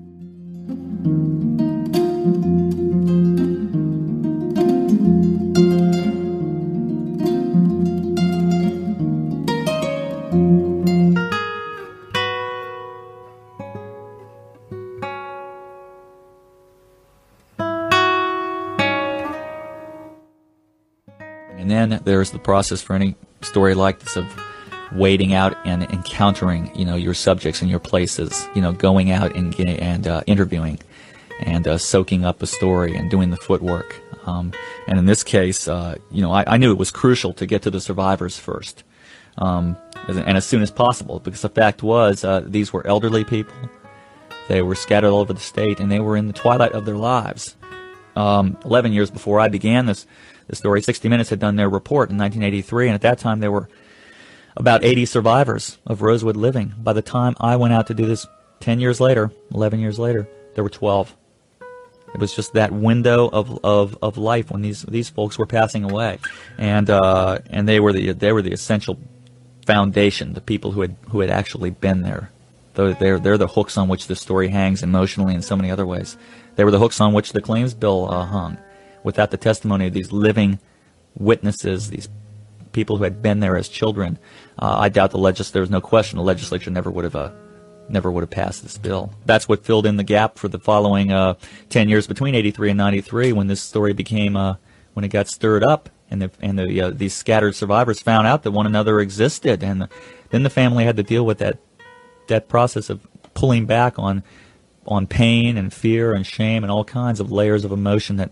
There's 22.03 22.31
the 22.31 22.39
process 22.39 22.81
for 22.81 22.95
any 22.95 23.15
story 23.41 23.73
like 23.73 23.99
this 23.99 24.15
of 24.15 24.25
waiting 24.93 25.33
out 25.33 25.55
and 25.65 25.83
encountering, 25.83 26.71
you 26.75 26.85
know, 26.85 26.95
your 26.95 27.13
subjects 27.13 27.61
and 27.61 27.69
your 27.69 27.79
places, 27.79 28.47
you 28.55 28.61
know, 28.61 28.71
going 28.73 29.11
out 29.11 29.35
and 29.35 29.57
and 29.59 30.07
uh, 30.07 30.21
interviewing 30.27 30.79
and 31.39 31.67
uh, 31.67 31.77
soaking 31.77 32.25
up 32.25 32.41
a 32.41 32.47
story 32.47 32.95
and 32.95 33.09
doing 33.09 33.29
the 33.29 33.37
footwork. 33.37 33.99
Um, 34.25 34.53
and 34.87 34.99
in 34.99 35.05
this 35.05 35.23
case, 35.23 35.67
uh, 35.67 35.95
you 36.11 36.21
know, 36.21 36.31
I, 36.31 36.43
I, 36.45 36.57
knew 36.57 36.71
it 36.71 36.77
was 36.77 36.91
crucial 36.91 37.33
to 37.33 37.47
get 37.47 37.63
to 37.63 37.71
the 37.71 37.81
survivors 37.81 38.37
first, 38.37 38.83
um, 39.39 39.75
and 40.07 40.37
as 40.37 40.45
soon 40.45 40.61
as 40.61 40.69
possible, 40.69 41.19
because 41.19 41.41
the 41.41 41.49
fact 41.49 41.81
was 41.81 42.23
uh, 42.23 42.43
these 42.45 42.71
were 42.71 42.85
elderly 42.85 43.23
people. 43.23 43.55
They 44.47 44.61
were 44.61 44.75
scattered 44.75 45.09
all 45.09 45.21
over 45.21 45.33
the 45.33 45.39
state, 45.39 45.79
and 45.79 45.91
they 45.91 45.99
were 45.99 46.15
in 46.15 46.27
the 46.27 46.33
twilight 46.33 46.73
of 46.73 46.85
their 46.85 46.97
lives. 46.97 47.55
Um, 48.15 48.57
11 48.65 48.91
years 48.91 49.09
before 49.09 49.39
I 49.39 49.47
began 49.47 49.85
this, 49.85 50.05
this 50.51 50.59
story, 50.59 50.81
60 50.81 51.09
Minutes 51.09 51.29
had 51.31 51.39
done 51.39 51.55
their 51.55 51.69
report 51.69 52.11
in 52.11 52.17
1983, 52.17 52.87
and 52.87 52.95
at 52.95 53.01
that 53.01 53.17
time 53.17 53.39
there 53.39 53.51
were 53.51 53.67
about 54.55 54.83
80 54.83 55.05
survivors 55.05 55.79
of 55.87 56.01
Rosewood 56.01 56.35
living. 56.35 56.73
By 56.77 56.93
the 56.93 57.01
time 57.01 57.35
I 57.39 57.55
went 57.55 57.73
out 57.73 57.87
to 57.87 57.93
do 57.93 58.05
this 58.05 58.27
10 58.59 58.79
years 58.79 58.99
later, 58.99 59.31
11 59.53 59.79
years 59.79 59.97
later, 59.97 60.27
there 60.53 60.63
were 60.63 60.69
12. 60.69 61.15
It 62.13 62.19
was 62.19 62.35
just 62.35 62.53
that 62.53 62.73
window 62.73 63.29
of, 63.29 63.63
of, 63.63 63.97
of 64.01 64.17
life 64.17 64.51
when 64.51 64.61
these 64.61 64.81
these 64.83 65.09
folks 65.09 65.37
were 65.39 65.45
passing 65.45 65.85
away, 65.85 66.19
and 66.57 66.89
uh, 66.89 67.39
and 67.49 67.65
they 67.65 67.79
were 67.79 67.93
the 67.93 68.11
they 68.11 68.33
were 68.33 68.41
the 68.41 68.51
essential 68.51 68.99
foundation, 69.65 70.33
the 70.33 70.41
people 70.41 70.71
who 70.71 70.81
had 70.81 70.97
who 71.09 71.21
had 71.21 71.29
actually 71.29 71.69
been 71.69 72.01
there. 72.01 72.29
They're, 72.73 73.19
they're 73.19 73.37
the 73.37 73.47
hooks 73.47 73.77
on 73.77 73.87
which 73.87 74.07
the 74.07 74.15
story 74.15 74.49
hangs 74.49 74.81
emotionally 74.81 75.35
in 75.35 75.41
so 75.41 75.55
many 75.55 75.71
other 75.71 75.85
ways. 75.85 76.17
They 76.55 76.63
were 76.63 76.71
the 76.71 76.79
hooks 76.79 76.99
on 76.99 77.13
which 77.13 77.31
the 77.31 77.41
claims 77.41 77.73
bill 77.73 78.09
uh, 78.11 78.25
hung. 78.25 78.57
Without 79.03 79.31
the 79.31 79.37
testimony 79.37 79.87
of 79.87 79.93
these 79.93 80.11
living 80.11 80.59
witnesses, 81.15 81.89
these 81.89 82.09
people 82.71 82.97
who 82.97 83.03
had 83.03 83.21
been 83.21 83.39
there 83.39 83.57
as 83.57 83.67
children, 83.67 84.17
uh, 84.59 84.77
I 84.79 84.89
doubt 84.89 85.11
the 85.11 85.17
legis- 85.17 85.51
there 85.51 85.61
was 85.61 85.69
no 85.69 85.81
question 85.81 86.17
the 86.17 86.23
legislature 86.23 86.71
never 86.71 86.89
would 86.89 87.03
have 87.03 87.15
uh, 87.15 87.31
never 87.91 88.11
would 88.11 88.21
have 88.21 88.29
passed 88.29 88.63
this 88.63 88.77
bill. 88.77 89.13
That's 89.25 89.47
what 89.47 89.65
filled 89.65 89.85
in 89.85 89.97
the 89.97 90.03
gap 90.03 90.37
for 90.37 90.47
the 90.47 90.59
following 90.59 91.11
uh, 91.11 91.35
10 91.69 91.89
years 91.89 92.07
between 92.07 92.35
83 92.35 92.71
and 92.71 92.77
93 92.77 93.33
when 93.33 93.47
this 93.47 93.61
story 93.61 93.93
became, 93.93 94.35
uh, 94.35 94.55
when 94.93 95.03
it 95.03 95.09
got 95.09 95.27
stirred 95.27 95.63
up 95.63 95.89
and 96.09 96.21
the, 96.21 96.31
and 96.41 96.57
the, 96.57 96.81
uh, 96.81 96.89
these 96.91 97.13
scattered 97.13 97.55
survivors 97.55 98.01
found 98.01 98.27
out 98.27 98.43
that 98.43 98.51
one 98.51 98.65
another 98.65 98.99
existed. 98.99 99.63
And 99.63 99.83
the, 99.83 99.89
then 100.29 100.43
the 100.43 100.49
family 100.49 100.85
had 100.85 100.97
to 100.97 101.03
deal 101.03 101.25
with 101.25 101.39
that, 101.39 101.57
that 102.27 102.47
process 102.47 102.89
of 102.89 103.05
pulling 103.33 103.65
back 103.65 103.99
on, 103.99 104.23
on 104.87 105.07
pain 105.07 105.57
and 105.57 105.73
fear 105.73 106.13
and 106.13 106.25
shame 106.25 106.63
and 106.63 106.71
all 106.71 106.83
kinds 106.83 107.19
of 107.19 107.31
layers 107.31 107.65
of 107.65 107.71
emotion 107.71 108.17
that 108.17 108.31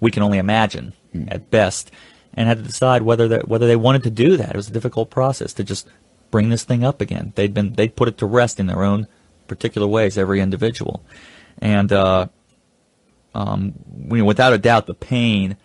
we 0.00 0.10
can 0.10 0.22
only 0.22 0.38
imagine 0.38 0.92
mm. 1.14 1.32
at 1.32 1.50
best 1.50 1.90
and 2.34 2.48
had 2.48 2.58
to 2.58 2.64
decide 2.64 3.02
whether 3.02 3.28
that, 3.28 3.48
whether 3.48 3.66
they 3.66 3.76
wanted 3.76 4.02
to 4.04 4.10
do 4.10 4.36
that. 4.36 4.50
It 4.50 4.56
was 4.56 4.68
a 4.68 4.72
difficult 4.72 5.10
process 5.10 5.52
to 5.54 5.64
just 5.64 5.88
bring 6.30 6.50
this 6.50 6.64
thing 6.64 6.84
up 6.84 7.00
again. 7.00 7.32
They'd 7.34 7.54
been 7.54 7.72
they'd 7.74 7.96
put 7.96 8.08
it 8.08 8.18
to 8.18 8.26
rest 8.26 8.60
in 8.60 8.66
their 8.66 8.82
own 8.82 9.06
particular 9.48 9.86
ways, 9.86 10.18
every 10.18 10.40
individual, 10.40 11.02
and 11.58 11.92
uh, 11.92 12.26
um, 13.34 13.74
you 14.10 14.18
know, 14.18 14.24
without 14.24 14.52
a 14.52 14.58
doubt, 14.58 14.86
the 14.86 14.94
pain 14.94 15.56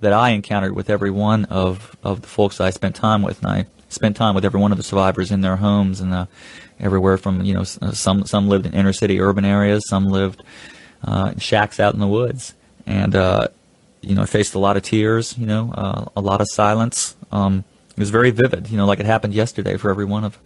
that 0.00 0.12
I 0.12 0.30
encountered 0.30 0.74
with 0.74 0.90
every 0.90 1.10
one 1.10 1.44
of 1.46 1.96
of 2.02 2.22
the 2.22 2.28
folks 2.28 2.60
I 2.60 2.70
spent 2.70 2.96
time 2.96 3.22
with, 3.22 3.38
and 3.42 3.50
I 3.50 3.66
spent 3.88 4.16
time 4.16 4.34
with 4.34 4.44
every 4.44 4.60
one 4.60 4.72
of 4.72 4.78
the 4.78 4.84
survivors 4.84 5.30
in 5.30 5.40
their 5.40 5.56
homes 5.56 6.00
and 6.00 6.12
uh, 6.12 6.26
everywhere 6.80 7.16
from 7.16 7.42
you 7.44 7.54
know 7.54 7.64
uh, 7.82 7.92
some 7.92 8.24
some 8.24 8.48
lived 8.48 8.66
in 8.66 8.74
inner 8.74 8.92
city 8.92 9.20
urban 9.20 9.44
areas, 9.44 9.88
some 9.88 10.06
lived 10.06 10.42
uh, 11.04 11.30
in 11.32 11.38
shacks 11.38 11.78
out 11.80 11.94
in 11.94 12.00
the 12.00 12.06
woods, 12.08 12.54
and 12.86 13.14
uh, 13.14 13.48
you 14.04 14.14
know 14.14 14.22
I 14.22 14.26
faced 14.26 14.54
a 14.54 14.58
lot 14.58 14.76
of 14.76 14.82
tears, 14.82 15.36
you 15.38 15.46
know, 15.46 15.72
uh, 15.72 16.06
a 16.16 16.20
lot 16.20 16.40
of 16.40 16.48
silence. 16.50 17.16
Um, 17.32 17.64
it 17.90 17.98
was 17.98 18.10
very 18.10 18.30
vivid, 18.30 18.68
you 18.68 18.76
know, 18.76 18.86
like 18.86 19.00
it 19.00 19.06
happened 19.06 19.34
yesterday 19.34 19.76
for 19.76 19.90
every 19.90 20.04
one 20.04 20.24
of 20.24 20.38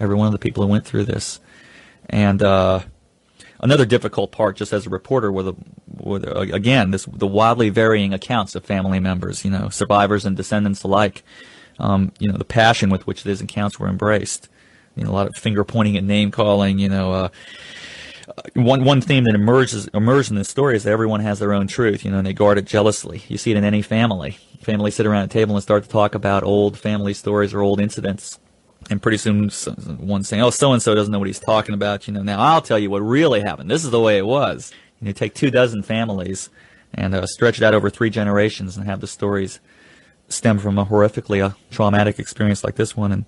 every 0.00 0.14
one 0.14 0.26
of 0.26 0.32
the 0.32 0.38
people 0.38 0.62
who 0.62 0.68
went 0.68 0.84
through 0.86 1.04
this. 1.04 1.40
And 2.08 2.42
uh, 2.42 2.80
another 3.60 3.86
difficult 3.86 4.32
part, 4.32 4.56
just 4.56 4.72
as 4.72 4.86
a 4.86 4.90
reporter, 4.90 5.30
were 5.30 5.42
the, 5.42 5.54
were 5.88 6.18
the, 6.18 6.38
again 6.38 6.90
this 6.90 7.04
the 7.06 7.26
wildly 7.26 7.70
varying 7.70 8.12
accounts 8.12 8.54
of 8.54 8.64
family 8.64 9.00
members, 9.00 9.44
you 9.44 9.50
know, 9.50 9.68
survivors 9.68 10.24
and 10.24 10.36
descendants 10.36 10.82
alike. 10.82 11.22
Um, 11.78 12.12
you 12.18 12.30
know, 12.30 12.38
the 12.38 12.44
passion 12.44 12.88
with 12.88 13.06
which 13.06 13.24
these 13.24 13.40
accounts 13.40 13.78
were 13.78 13.88
embraced. 13.88 14.48
You 14.94 15.04
know, 15.04 15.10
a 15.10 15.12
lot 15.12 15.26
of 15.26 15.34
finger 15.34 15.64
pointing 15.64 15.96
and 15.96 16.06
name 16.06 16.30
calling. 16.30 16.78
You 16.78 16.88
know. 16.88 17.12
Uh, 17.12 17.28
one 18.54 18.84
one 18.84 19.00
theme 19.00 19.24
that 19.24 19.34
emerges 19.34 19.86
emerges 19.88 20.30
in 20.30 20.36
this 20.36 20.48
story 20.48 20.76
is 20.76 20.84
that 20.84 20.90
everyone 20.90 21.20
has 21.20 21.38
their 21.38 21.52
own 21.52 21.66
truth, 21.66 22.04
you 22.04 22.10
know, 22.10 22.18
and 22.18 22.26
they 22.26 22.32
guard 22.32 22.58
it 22.58 22.64
jealously. 22.64 23.22
You 23.28 23.38
see 23.38 23.52
it 23.52 23.56
in 23.56 23.64
any 23.64 23.82
family. 23.82 24.38
Families 24.62 24.96
sit 24.96 25.06
around 25.06 25.24
a 25.24 25.28
table 25.28 25.54
and 25.54 25.62
start 25.62 25.84
to 25.84 25.88
talk 25.88 26.14
about 26.14 26.42
old 26.42 26.78
family 26.78 27.14
stories 27.14 27.54
or 27.54 27.60
old 27.60 27.80
incidents, 27.80 28.40
and 28.90 29.00
pretty 29.00 29.18
soon 29.18 29.50
one's 29.98 30.28
saying, 30.28 30.42
"Oh, 30.42 30.50
so 30.50 30.72
and 30.72 30.82
so 30.82 30.94
doesn't 30.94 31.12
know 31.12 31.18
what 31.18 31.28
he's 31.28 31.38
talking 31.38 31.74
about." 31.74 32.08
You 32.08 32.14
know, 32.14 32.22
now 32.22 32.40
I'll 32.40 32.62
tell 32.62 32.78
you 32.78 32.90
what 32.90 33.00
really 33.00 33.40
happened. 33.40 33.70
This 33.70 33.84
is 33.84 33.90
the 33.90 34.00
way 34.00 34.18
it 34.18 34.26
was. 34.26 34.72
You 35.00 35.12
take 35.12 35.34
two 35.34 35.50
dozen 35.50 35.82
families 35.82 36.48
and 36.92 37.14
uh, 37.14 37.26
stretch 37.26 37.58
it 37.58 37.64
out 37.64 37.74
over 37.74 37.90
three 37.90 38.10
generations 38.10 38.76
and 38.76 38.86
have 38.86 39.00
the 39.00 39.06
stories 39.06 39.60
stem 40.28 40.58
from 40.58 40.78
a 40.78 40.86
horrifically 40.86 41.42
uh, 41.42 41.54
traumatic 41.70 42.18
experience 42.18 42.64
like 42.64 42.76
this 42.76 42.96
one, 42.96 43.12
and 43.12 43.24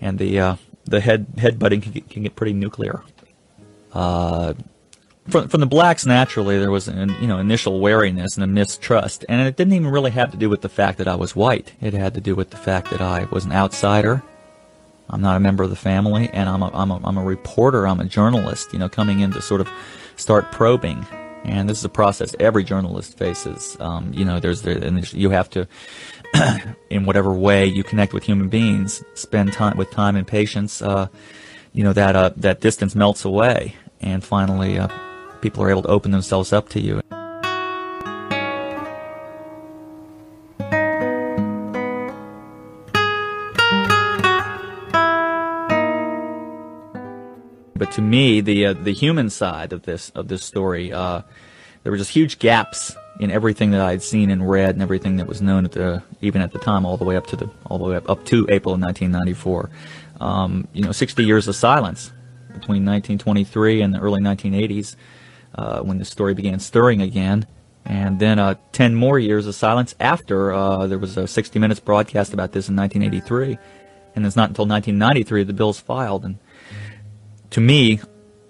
and 0.00 0.18
the 0.18 0.40
uh, 0.40 0.56
the 0.84 1.00
head 1.00 1.26
headbutting 1.36 1.82
can 1.82 1.92
get, 1.92 2.08
can 2.08 2.22
get 2.22 2.36
pretty 2.36 2.52
nuclear. 2.54 3.02
Uh, 3.92 4.54
from, 5.28 5.48
from 5.48 5.60
the 5.60 5.66
blacks, 5.66 6.06
naturally, 6.06 6.58
there 6.58 6.70
was 6.70 6.88
an 6.88 7.14
you 7.20 7.26
know 7.26 7.38
initial 7.38 7.80
wariness 7.80 8.36
and 8.36 8.44
a 8.44 8.46
mistrust, 8.46 9.24
and 9.28 9.46
it 9.46 9.56
didn't 9.56 9.74
even 9.74 9.88
really 9.88 10.10
have 10.10 10.30
to 10.30 10.36
do 10.36 10.48
with 10.48 10.62
the 10.62 10.68
fact 10.68 10.98
that 10.98 11.08
I 11.08 11.16
was 11.16 11.36
white. 11.36 11.72
It 11.80 11.92
had 11.92 12.14
to 12.14 12.20
do 12.20 12.34
with 12.34 12.50
the 12.50 12.56
fact 12.56 12.90
that 12.90 13.00
I 13.00 13.24
was 13.30 13.44
an 13.44 13.52
outsider. 13.52 14.22
I'm 15.10 15.20
not 15.20 15.36
a 15.36 15.40
member 15.40 15.64
of 15.64 15.70
the 15.70 15.76
family, 15.76 16.28
and 16.32 16.48
I'm 16.48 16.62
a, 16.62 16.70
I'm 16.72 16.90
a, 16.90 17.00
I'm 17.04 17.18
a 17.18 17.22
reporter. 17.22 17.86
I'm 17.86 18.00
a 18.00 18.04
journalist. 18.04 18.72
You 18.72 18.78
know, 18.78 18.88
coming 18.88 19.20
in 19.20 19.32
to 19.32 19.42
sort 19.42 19.60
of 19.60 19.68
start 20.16 20.50
probing, 20.50 21.06
and 21.44 21.68
this 21.68 21.78
is 21.78 21.84
a 21.84 21.90
process 21.90 22.34
every 22.40 22.64
journalist 22.64 23.18
faces. 23.18 23.76
Um, 23.80 24.12
you 24.14 24.24
know, 24.24 24.40
there's 24.40 24.62
there, 24.62 24.78
and 24.78 25.12
you 25.12 25.30
have 25.30 25.50
to, 25.50 25.68
in 26.90 27.04
whatever 27.04 27.32
way 27.32 27.66
you 27.66 27.84
connect 27.84 28.14
with 28.14 28.22
human 28.22 28.48
beings, 28.48 29.02
spend 29.14 29.52
time 29.52 29.76
with 29.76 29.90
time 29.90 30.16
and 30.16 30.26
patience. 30.26 30.80
Uh, 30.80 31.08
you 31.72 31.84
know 31.84 31.92
that 31.92 32.16
uh, 32.16 32.30
that 32.36 32.60
distance 32.60 32.94
melts 32.94 33.24
away, 33.24 33.76
and 34.00 34.24
finally, 34.24 34.78
uh, 34.78 34.88
people 35.40 35.62
are 35.62 35.70
able 35.70 35.82
to 35.82 35.88
open 35.88 36.10
themselves 36.10 36.52
up 36.52 36.68
to 36.70 36.80
you. 36.80 37.00
But 47.78 47.92
to 47.92 48.02
me, 48.02 48.40
the 48.40 48.66
uh, 48.66 48.72
the 48.74 48.92
human 48.92 49.30
side 49.30 49.72
of 49.72 49.82
this 49.82 50.10
of 50.10 50.28
this 50.28 50.42
story, 50.42 50.92
uh, 50.92 51.22
there 51.82 51.92
were 51.92 51.98
just 51.98 52.10
huge 52.10 52.38
gaps 52.38 52.94
in 53.20 53.30
everything 53.30 53.70
that 53.70 53.80
I 53.80 53.92
had 53.92 54.02
seen 54.02 54.30
and 54.30 54.48
read, 54.48 54.70
and 54.70 54.82
everything 54.82 55.16
that 55.16 55.26
was 55.26 55.40
known 55.40 55.64
at 55.64 55.72
the 55.72 56.02
even 56.20 56.42
at 56.42 56.52
the 56.52 56.58
time, 56.58 56.84
all 56.84 56.96
the 56.96 57.04
way 57.04 57.16
up 57.16 57.26
to 57.28 57.36
the 57.36 57.48
all 57.66 57.78
the 57.78 57.84
way 57.84 57.96
up, 57.96 58.10
up 58.10 58.24
to 58.26 58.46
April 58.50 58.74
of 58.74 58.80
1994. 58.80 59.70
Um, 60.20 60.68
you 60.72 60.82
know, 60.82 60.92
60 60.92 61.24
years 61.24 61.46
of 61.48 61.54
silence 61.54 62.12
between 62.48 62.84
1923 62.84 63.82
and 63.82 63.94
the 63.94 64.00
early 64.00 64.20
1980s 64.20 64.96
uh, 65.54 65.80
when 65.80 65.98
the 65.98 66.04
story 66.04 66.34
began 66.34 66.58
stirring 66.58 67.00
again. 67.00 67.46
And 67.84 68.18
then 68.18 68.38
uh, 68.38 68.56
10 68.72 68.94
more 68.94 69.18
years 69.18 69.46
of 69.46 69.54
silence 69.54 69.94
after 69.98 70.52
uh, 70.52 70.86
there 70.86 70.98
was 70.98 71.16
a 71.16 71.26
60 71.26 71.58
Minutes 71.58 71.80
broadcast 71.80 72.34
about 72.34 72.52
this 72.52 72.68
in 72.68 72.76
1983. 72.76 73.58
And 74.14 74.26
it's 74.26 74.36
not 74.36 74.50
until 74.50 74.66
1993 74.66 75.44
the 75.44 75.52
bill's 75.52 75.80
filed. 75.80 76.24
And 76.24 76.38
to 77.50 77.60
me, 77.60 78.00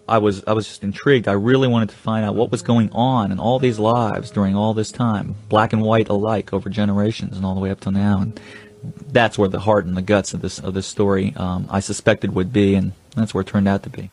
I 0.08 0.18
was 0.18 0.42
I 0.46 0.54
was 0.54 0.66
just 0.66 0.82
intrigued. 0.82 1.28
I 1.28 1.32
really 1.32 1.68
wanted 1.68 1.90
to 1.90 1.94
find 1.94 2.24
out 2.24 2.34
what 2.34 2.50
was 2.50 2.62
going 2.62 2.90
on 2.92 3.30
in 3.30 3.38
all 3.38 3.58
these 3.58 3.78
lives 3.78 4.30
during 4.30 4.56
all 4.56 4.72
this 4.72 4.90
time, 4.90 5.36
black 5.50 5.74
and 5.74 5.82
white 5.82 6.08
alike, 6.08 6.52
over 6.54 6.70
generations 6.70 7.36
and 7.36 7.44
all 7.44 7.54
the 7.54 7.60
way 7.60 7.70
up 7.70 7.80
till 7.80 7.92
now. 7.92 8.22
And 8.22 8.40
that's 8.82 9.38
where 9.38 9.48
the 9.48 9.60
heart 9.60 9.86
and 9.86 9.96
the 9.96 10.02
guts 10.02 10.34
of 10.34 10.40
this 10.40 10.58
of 10.58 10.74
this 10.74 10.86
story 10.86 11.34
um, 11.36 11.66
I 11.70 11.80
suspected 11.80 12.34
would 12.34 12.52
be, 12.52 12.74
and 12.74 12.92
that's 13.16 13.34
where 13.34 13.42
it 13.42 13.46
turned 13.46 13.68
out 13.68 13.82
to 13.84 13.90
be. 13.90 14.10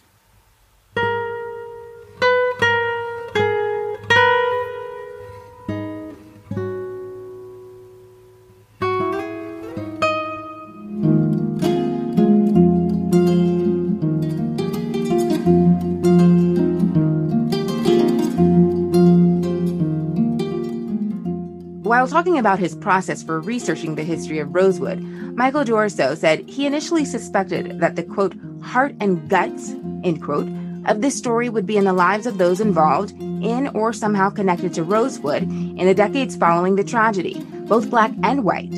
Talking 22.25 22.39
about 22.39 22.57
his 22.57 22.73
process 22.73 23.21
for 23.21 23.39
researching 23.39 23.93
the 23.93 24.03
history 24.03 24.39
of 24.39 24.55
Rosewood, 24.55 24.99
Michael 24.99 25.63
D'Orso 25.63 26.15
said 26.15 26.39
he 26.49 26.65
initially 26.65 27.05
suspected 27.05 27.79
that 27.79 27.95
the 27.95 28.01
quote, 28.01 28.33
heart 28.63 28.95
and 28.99 29.29
guts, 29.29 29.69
end 30.03 30.23
quote, 30.23 30.47
of 30.87 31.01
this 31.01 31.15
story 31.15 31.49
would 31.49 31.67
be 31.67 31.77
in 31.77 31.83
the 31.83 31.93
lives 31.93 32.25
of 32.25 32.39
those 32.39 32.59
involved 32.59 33.11
in 33.11 33.67
or 33.75 33.93
somehow 33.93 34.31
connected 34.31 34.73
to 34.73 34.81
Rosewood 34.81 35.43
in 35.43 35.85
the 35.85 35.93
decades 35.93 36.35
following 36.35 36.75
the 36.75 36.83
tragedy, 36.83 37.43
both 37.67 37.91
black 37.91 38.11
and 38.23 38.43
white. 38.43 38.73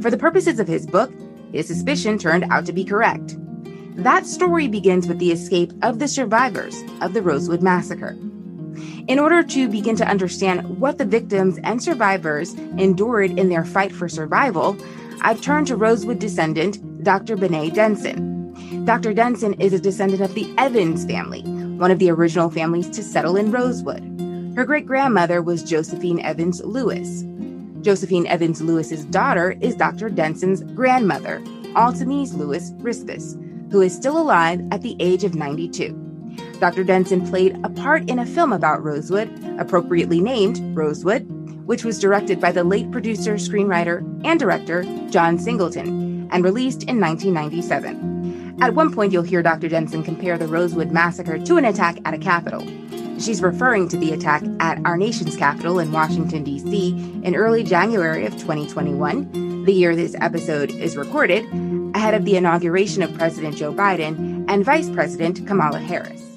For 0.00 0.08
the 0.08 0.16
purposes 0.16 0.60
of 0.60 0.68
his 0.68 0.86
book, 0.86 1.10
his 1.50 1.66
suspicion 1.66 2.18
turned 2.18 2.44
out 2.50 2.66
to 2.66 2.72
be 2.72 2.84
correct. 2.84 3.36
That 3.96 4.26
story 4.26 4.68
begins 4.68 5.08
with 5.08 5.18
the 5.18 5.32
escape 5.32 5.72
of 5.82 5.98
the 5.98 6.06
survivors 6.06 6.80
of 7.00 7.14
the 7.14 7.22
Rosewood 7.22 7.62
Massacre. 7.62 8.16
In 9.08 9.18
order 9.18 9.42
to 9.42 9.68
begin 9.68 9.96
to 9.96 10.06
understand 10.06 10.78
what 10.78 10.96
the 10.96 11.04
victims 11.04 11.58
and 11.64 11.82
survivors 11.82 12.54
endured 12.54 13.36
in 13.36 13.48
their 13.48 13.64
fight 13.64 13.90
for 13.90 14.08
survival, 14.08 14.76
I've 15.22 15.40
turned 15.40 15.66
to 15.68 15.76
Rosewood 15.76 16.20
descendant 16.20 17.02
Dr. 17.02 17.36
Benet 17.36 17.70
Denson. 17.70 18.84
Dr. 18.84 19.12
Denson 19.12 19.54
is 19.54 19.72
a 19.72 19.80
descendant 19.80 20.22
of 20.22 20.34
the 20.34 20.52
Evans 20.56 21.04
family, 21.04 21.42
one 21.42 21.90
of 21.90 21.98
the 21.98 22.10
original 22.10 22.48
families 22.48 22.88
to 22.90 23.02
settle 23.02 23.36
in 23.36 23.50
Rosewood. 23.50 24.02
Her 24.54 24.64
great 24.64 24.86
grandmother 24.86 25.42
was 25.42 25.64
Josephine 25.64 26.20
Evans 26.20 26.62
Lewis. 26.62 27.24
Josephine 27.80 28.28
Evans 28.28 28.62
Lewis's 28.62 29.04
daughter 29.06 29.56
is 29.60 29.74
Dr. 29.74 30.10
Denson's 30.10 30.62
grandmother, 30.74 31.40
Altamise 31.74 32.34
Lewis 32.34 32.70
Rispus, 32.74 33.36
who 33.72 33.80
is 33.80 33.94
still 33.94 34.16
alive 34.16 34.60
at 34.70 34.82
the 34.82 34.96
age 35.00 35.24
of 35.24 35.34
92. 35.34 36.01
Dr. 36.62 36.84
Denson 36.84 37.26
played 37.26 37.58
a 37.64 37.68
part 37.70 38.08
in 38.08 38.20
a 38.20 38.24
film 38.24 38.52
about 38.52 38.84
Rosewood, 38.84 39.28
appropriately 39.58 40.20
named 40.20 40.60
Rosewood, 40.76 41.28
which 41.66 41.84
was 41.84 41.98
directed 41.98 42.40
by 42.40 42.52
the 42.52 42.62
late 42.62 42.88
producer, 42.92 43.34
screenwriter, 43.34 43.98
and 44.24 44.38
director 44.38 44.84
John 45.10 45.40
Singleton 45.40 46.28
and 46.30 46.44
released 46.44 46.84
in 46.84 47.00
1997. 47.00 48.58
At 48.62 48.76
one 48.76 48.94
point, 48.94 49.12
you'll 49.12 49.24
hear 49.24 49.42
Dr. 49.42 49.68
Denson 49.68 50.04
compare 50.04 50.38
the 50.38 50.46
Rosewood 50.46 50.92
Massacre 50.92 51.36
to 51.36 51.56
an 51.56 51.64
attack 51.64 51.98
at 52.04 52.14
a 52.14 52.18
capital. 52.18 52.64
She's 53.18 53.42
referring 53.42 53.88
to 53.88 53.96
the 53.96 54.12
attack 54.12 54.44
at 54.60 54.78
our 54.84 54.96
nation's 54.96 55.34
capital 55.34 55.80
in 55.80 55.90
Washington, 55.90 56.44
D.C., 56.44 56.90
in 57.24 57.34
early 57.34 57.64
January 57.64 58.24
of 58.24 58.34
2021, 58.34 59.64
the 59.64 59.72
year 59.72 59.96
this 59.96 60.14
episode 60.20 60.70
is 60.70 60.96
recorded, 60.96 61.44
ahead 61.96 62.14
of 62.14 62.24
the 62.24 62.36
inauguration 62.36 63.02
of 63.02 63.12
President 63.14 63.56
Joe 63.56 63.74
Biden 63.74 64.44
and 64.46 64.64
Vice 64.64 64.88
President 64.90 65.44
Kamala 65.44 65.80
Harris. 65.80 66.31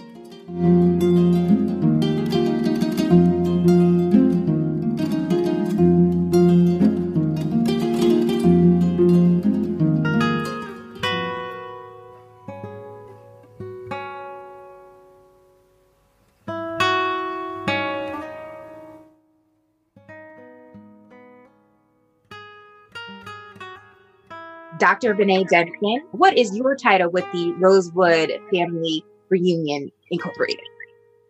Dr. 24.78 25.16
Benet 25.16 25.50
Denson, 25.50 26.04
what 26.12 26.38
is 26.38 26.56
your 26.56 26.78
title 26.78 27.10
with 27.10 27.26
the 27.34 27.52
Rosewood 27.60 28.32
Family 28.54 29.04
Reunion 29.30 29.92
Incorporated? 30.12 30.64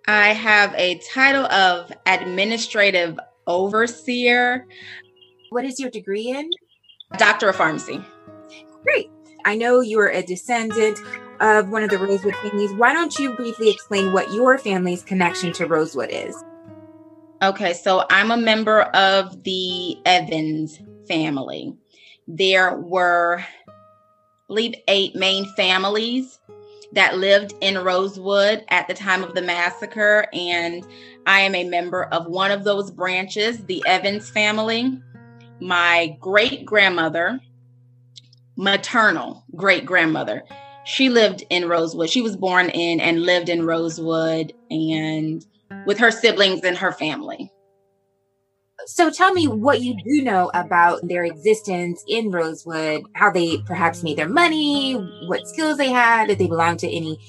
I 0.07 0.29
have 0.29 0.73
a 0.75 0.99
title 1.13 1.45
of 1.45 1.91
administrative 2.05 3.19
overseer. 3.47 4.67
What 5.49 5.65
is 5.65 5.79
your 5.79 5.89
degree 5.89 6.29
in? 6.29 6.49
Doctor 7.17 7.49
of 7.49 7.55
pharmacy. 7.55 8.01
Great. 8.83 9.09
I 9.45 9.55
know 9.55 9.81
you 9.81 9.99
are 9.99 10.09
a 10.09 10.21
descendant 10.21 10.99
of 11.39 11.69
one 11.69 11.83
of 11.83 11.89
the 11.89 11.97
Rosewood 11.97 12.35
families. 12.35 12.73
Why 12.73 12.93
don't 12.93 13.17
you 13.17 13.35
briefly 13.35 13.69
explain 13.69 14.13
what 14.13 14.31
your 14.33 14.57
family's 14.57 15.03
connection 15.03 15.53
to 15.53 15.65
Rosewood 15.65 16.09
is? 16.11 16.35
Okay, 17.41 17.73
so 17.73 18.05
I'm 18.09 18.31
a 18.31 18.37
member 18.37 18.81
of 18.81 19.43
the 19.43 19.97
Evans 20.05 20.79
family 21.07 21.75
there 22.27 22.75
were, 22.75 23.39
I 23.67 23.73
believe, 24.47 24.75
eight 24.87 25.15
main 25.15 25.45
families 25.55 26.39
that 26.95 27.17
lived 27.17 27.53
in 27.61 27.77
Rosewood 27.77 28.63
at 28.69 28.87
the 28.87 28.93
time 28.93 29.23
of 29.23 29.35
the 29.35 29.41
massacre. 29.41 30.25
And 30.33 30.85
I 31.27 31.41
am 31.41 31.53
a 31.53 31.69
member 31.69 32.05
of 32.05 32.25
one 32.25 32.51
of 32.51 32.63
those 32.63 32.89
branches, 32.89 33.65
the 33.65 33.83
Evans 33.85 34.29
family. 34.29 34.99
My 35.59 36.17
great 36.19 36.65
grandmother, 36.65 37.39
maternal 38.55 39.45
great 39.55 39.85
grandmother, 39.85 40.43
she 40.85 41.09
lived 41.09 41.43
in 41.49 41.67
Rosewood. 41.67 42.09
She 42.09 42.21
was 42.21 42.37
born 42.37 42.69
in 42.69 42.99
and 42.99 43.23
lived 43.23 43.49
in 43.49 43.65
Rosewood 43.65 44.53
and 44.69 45.45
with 45.85 45.97
her 45.99 46.11
siblings 46.11 46.63
and 46.63 46.77
her 46.77 46.91
family. 46.91 47.51
So 48.87 49.09
tell 49.09 49.33
me 49.33 49.47
what 49.47 49.81
you 49.81 49.95
do 49.95 50.21
know 50.21 50.51
about 50.53 51.07
their 51.07 51.23
existence 51.23 52.03
in 52.07 52.29
Rosewood, 52.29 53.03
how 53.13 53.31
they 53.31 53.57
perhaps 53.65 54.03
made 54.03 54.17
their 54.17 54.29
money, 54.29 54.93
what 55.27 55.47
skills 55.47 55.77
they 55.77 55.89
had, 55.89 56.29
if 56.29 56.37
they 56.37 56.47
belonged 56.47 56.79
to 56.79 56.89
any 56.89 57.19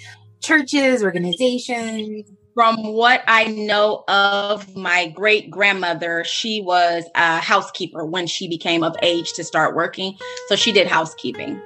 churches, 0.43 1.03
organizations. 1.03 2.31
From 2.55 2.95
what 2.95 3.23
I 3.27 3.45
know 3.45 4.05
of 4.09 4.75
my 4.75 5.09
great 5.09 5.51
grandmother, 5.51 6.25
she 6.25 6.63
was 6.63 7.05
a 7.15 7.39
housekeeper 7.39 8.05
when 8.05 8.27
she 8.27 8.49
became 8.49 8.83
of 8.83 8.97
age 9.03 9.35
to 9.35 9.45
start 9.45 9.77
working. 9.77 10.17
So 10.49 10.57
she 10.57 10.73
did 10.73 10.87
housekeeping. 10.87 11.61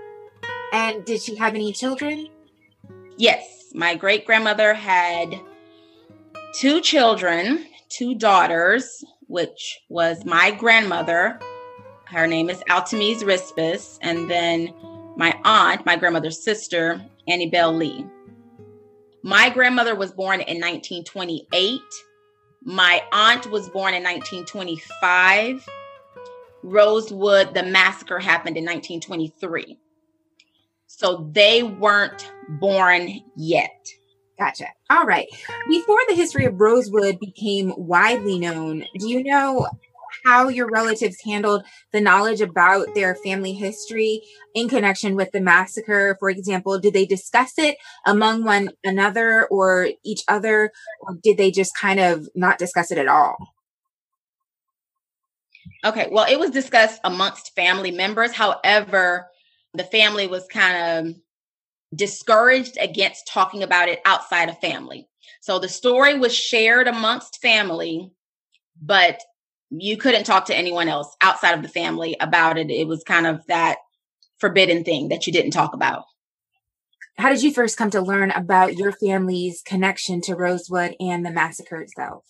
And 0.73 1.05
did 1.05 1.21
she 1.23 1.37
have 1.37 1.55
any 1.55 1.73
children? 1.73 2.29
Yes. 3.17 3.73
My 3.73 3.95
great 3.95 4.27
grandmother 4.27 4.75
had 4.75 5.39
two 6.55 6.81
children, 6.81 7.67
two 7.89 8.17
daughters 8.17 9.05
which 9.31 9.81
was 9.89 10.25
my 10.25 10.51
grandmother. 10.51 11.39
Her 12.07 12.27
name 12.27 12.51
is 12.51 12.59
Altamise 12.69 13.23
Rispus, 13.23 13.97
and 14.03 14.29
then 14.29 14.75
my 15.17 15.39
aunt, 15.45 15.87
my 15.87 15.95
grandmother's 15.95 16.43
sister, 16.43 17.01
Annie 17.29 17.49
Bell 17.49 17.73
Lee. 17.73 18.05
My 19.23 19.49
grandmother 19.49 19.95
was 19.95 20.11
born 20.11 20.41
in 20.41 20.57
1928. 20.57 21.81
My 22.65 23.03
aunt 23.13 23.49
was 23.53 23.69
born 23.69 23.95
in 23.95 24.03
1925. 24.03 25.65
Rosewood, 26.65 27.55
the 27.55 27.63
massacre 27.63 28.19
happened 28.19 28.57
in 28.57 28.65
1923. 28.65 29.79
So 30.89 31.31
they 31.31 31.63
weren't 31.63 32.33
born 32.49 33.21
yet. 33.37 33.89
Gotcha. 34.41 34.69
All 34.89 35.05
right. 35.05 35.29
Before 35.69 35.99
the 36.09 36.15
history 36.15 36.47
of 36.47 36.59
Rosewood 36.59 37.21
became 37.21 37.75
widely 37.77 38.39
known, 38.39 38.87
do 38.99 39.07
you 39.07 39.23
know 39.23 39.69
how 40.25 40.49
your 40.49 40.67
relatives 40.67 41.21
handled 41.23 41.63
the 41.93 42.01
knowledge 42.01 42.41
about 42.41 42.95
their 42.95 43.15
family 43.15 43.53
history 43.53 44.23
in 44.55 44.71
connection 44.71 45.15
with 45.15 45.31
the 45.33 45.43
massacre? 45.43 46.17
For 46.19 46.31
example, 46.31 46.79
did 46.79 46.95
they 46.95 47.05
discuss 47.05 47.53
it 47.59 47.77
among 48.07 48.45
one 48.45 48.71
another 48.83 49.47
or 49.49 49.91
each 50.03 50.23
other, 50.27 50.73
or 51.03 51.19
did 51.23 51.37
they 51.37 51.51
just 51.51 51.77
kind 51.77 52.01
of 52.01 52.27
not 52.35 52.59
discuss 52.59 52.91
it 52.91 52.97
at 52.97 53.09
all? 53.09 53.37
Okay, 55.85 56.09
well, 56.11 56.27
it 56.27 56.41
was 56.41 56.51
discussed 56.51 56.99
amongst 57.05 57.55
family 57.55 57.91
members. 57.91 58.33
However, 58.33 59.27
the 59.75 59.85
family 59.85 60.27
was 60.27 60.47
kind 60.47 61.09
of 61.09 61.15
discouraged 61.95 62.77
against 62.81 63.27
talking 63.27 63.63
about 63.63 63.89
it 63.89 64.01
outside 64.05 64.49
of 64.49 64.59
family. 64.61 65.09
So 65.41 65.59
the 65.59 65.69
story 65.69 66.19
was 66.19 66.35
shared 66.35 66.87
amongst 66.87 67.41
family, 67.41 68.11
but 68.81 69.21
you 69.71 69.97
couldn't 69.97 70.25
talk 70.25 70.47
to 70.47 70.57
anyone 70.57 70.89
else 70.89 71.15
outside 71.21 71.55
of 71.55 71.63
the 71.63 71.69
family 71.69 72.17
about 72.21 72.59
it. 72.59 72.71
It 72.71 72.87
was 72.87 73.03
kind 73.05 73.27
of 73.27 73.45
that 73.47 73.79
forbidden 74.39 74.85
thing 74.85 75.09
that 75.09 75.27
you 75.27 75.33
didn't 75.33 75.53
talk 75.53 75.75
about. 75.75 76.05
How 77.17 77.29
did 77.29 77.43
you 77.43 77.53
first 77.53 77.77
come 77.77 77.91
to 77.91 78.01
learn 78.01 78.31
about 78.31 78.77
your 78.77 78.93
family's 78.93 79.63
connection 79.63 80.21
to 80.23 80.35
Rosewood 80.35 80.97
and 80.99 81.25
the 81.25 81.31
massacre 81.31 81.81
itself? 81.81 82.25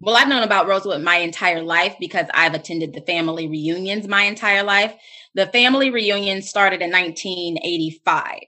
Well, 0.00 0.16
I've 0.16 0.28
known 0.28 0.42
about 0.42 0.66
Rosewood 0.66 1.02
my 1.02 1.16
entire 1.16 1.62
life 1.62 1.96
because 2.00 2.26
I've 2.34 2.54
attended 2.54 2.92
the 2.92 3.02
family 3.02 3.48
reunions 3.48 4.08
my 4.08 4.22
entire 4.22 4.62
life. 4.62 4.94
The 5.34 5.46
family 5.46 5.90
reunion 5.90 6.42
started 6.42 6.82
in 6.82 6.90
1985. 6.90 8.40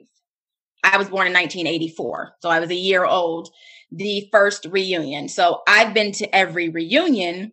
I 0.84 0.98
was 0.98 1.08
born 1.08 1.26
in 1.26 1.32
1984, 1.32 2.36
so 2.40 2.50
I 2.50 2.60
was 2.60 2.70
a 2.70 2.74
year 2.74 3.04
old, 3.04 3.48
the 3.90 4.28
first 4.30 4.66
reunion. 4.66 5.28
So 5.28 5.62
I've 5.66 5.94
been 5.94 6.12
to 6.12 6.34
every 6.34 6.68
reunion 6.68 7.52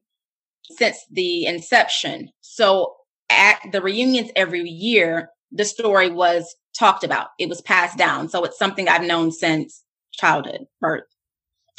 since 0.77 0.97
the 1.09 1.45
inception. 1.45 2.29
So 2.41 2.95
at 3.29 3.59
the 3.71 3.81
reunions 3.81 4.31
every 4.35 4.61
year, 4.69 5.29
the 5.51 5.65
story 5.65 6.09
was 6.09 6.55
talked 6.77 7.03
about. 7.05 7.29
It 7.39 7.47
was 7.47 7.61
passed 7.61 7.97
down. 7.97 8.27
So 8.27 8.43
it's 8.43 8.57
something 8.59 8.89
I've 8.89 9.03
known 9.03 9.31
since 9.31 9.83
childhood, 10.11 10.65
birth, 10.81 11.03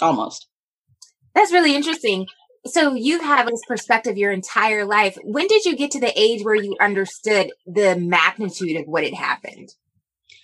almost. 0.00 0.46
That's 1.34 1.52
really 1.52 1.74
interesting. 1.74 2.26
So 2.64 2.94
you've 2.94 3.22
had 3.22 3.46
this 3.46 3.62
perspective 3.66 4.16
your 4.16 4.32
entire 4.32 4.84
life. 4.84 5.18
When 5.22 5.48
did 5.48 5.64
you 5.64 5.76
get 5.76 5.90
to 5.92 6.00
the 6.00 6.18
age 6.18 6.44
where 6.44 6.54
you 6.54 6.76
understood 6.80 7.52
the 7.66 7.96
magnitude 7.96 8.76
of 8.80 8.86
what 8.86 9.04
had 9.04 9.14
happened? 9.14 9.74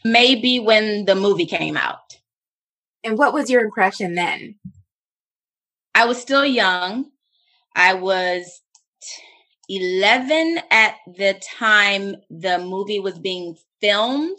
Maybe 0.04 0.58
when 0.60 1.04
the 1.04 1.14
movie 1.14 1.46
came 1.46 1.76
out. 1.76 2.18
And 3.04 3.18
what 3.18 3.32
was 3.32 3.50
your 3.50 3.62
impression 3.62 4.14
then? 4.14 4.56
I 5.94 6.04
was 6.06 6.20
still 6.20 6.44
young. 6.44 7.10
I 7.74 7.94
was 7.94 8.60
11 9.68 10.60
at 10.70 10.96
the 11.06 11.40
time 11.58 12.16
the 12.30 12.58
movie 12.58 13.00
was 13.00 13.18
being 13.18 13.56
filmed. 13.80 14.38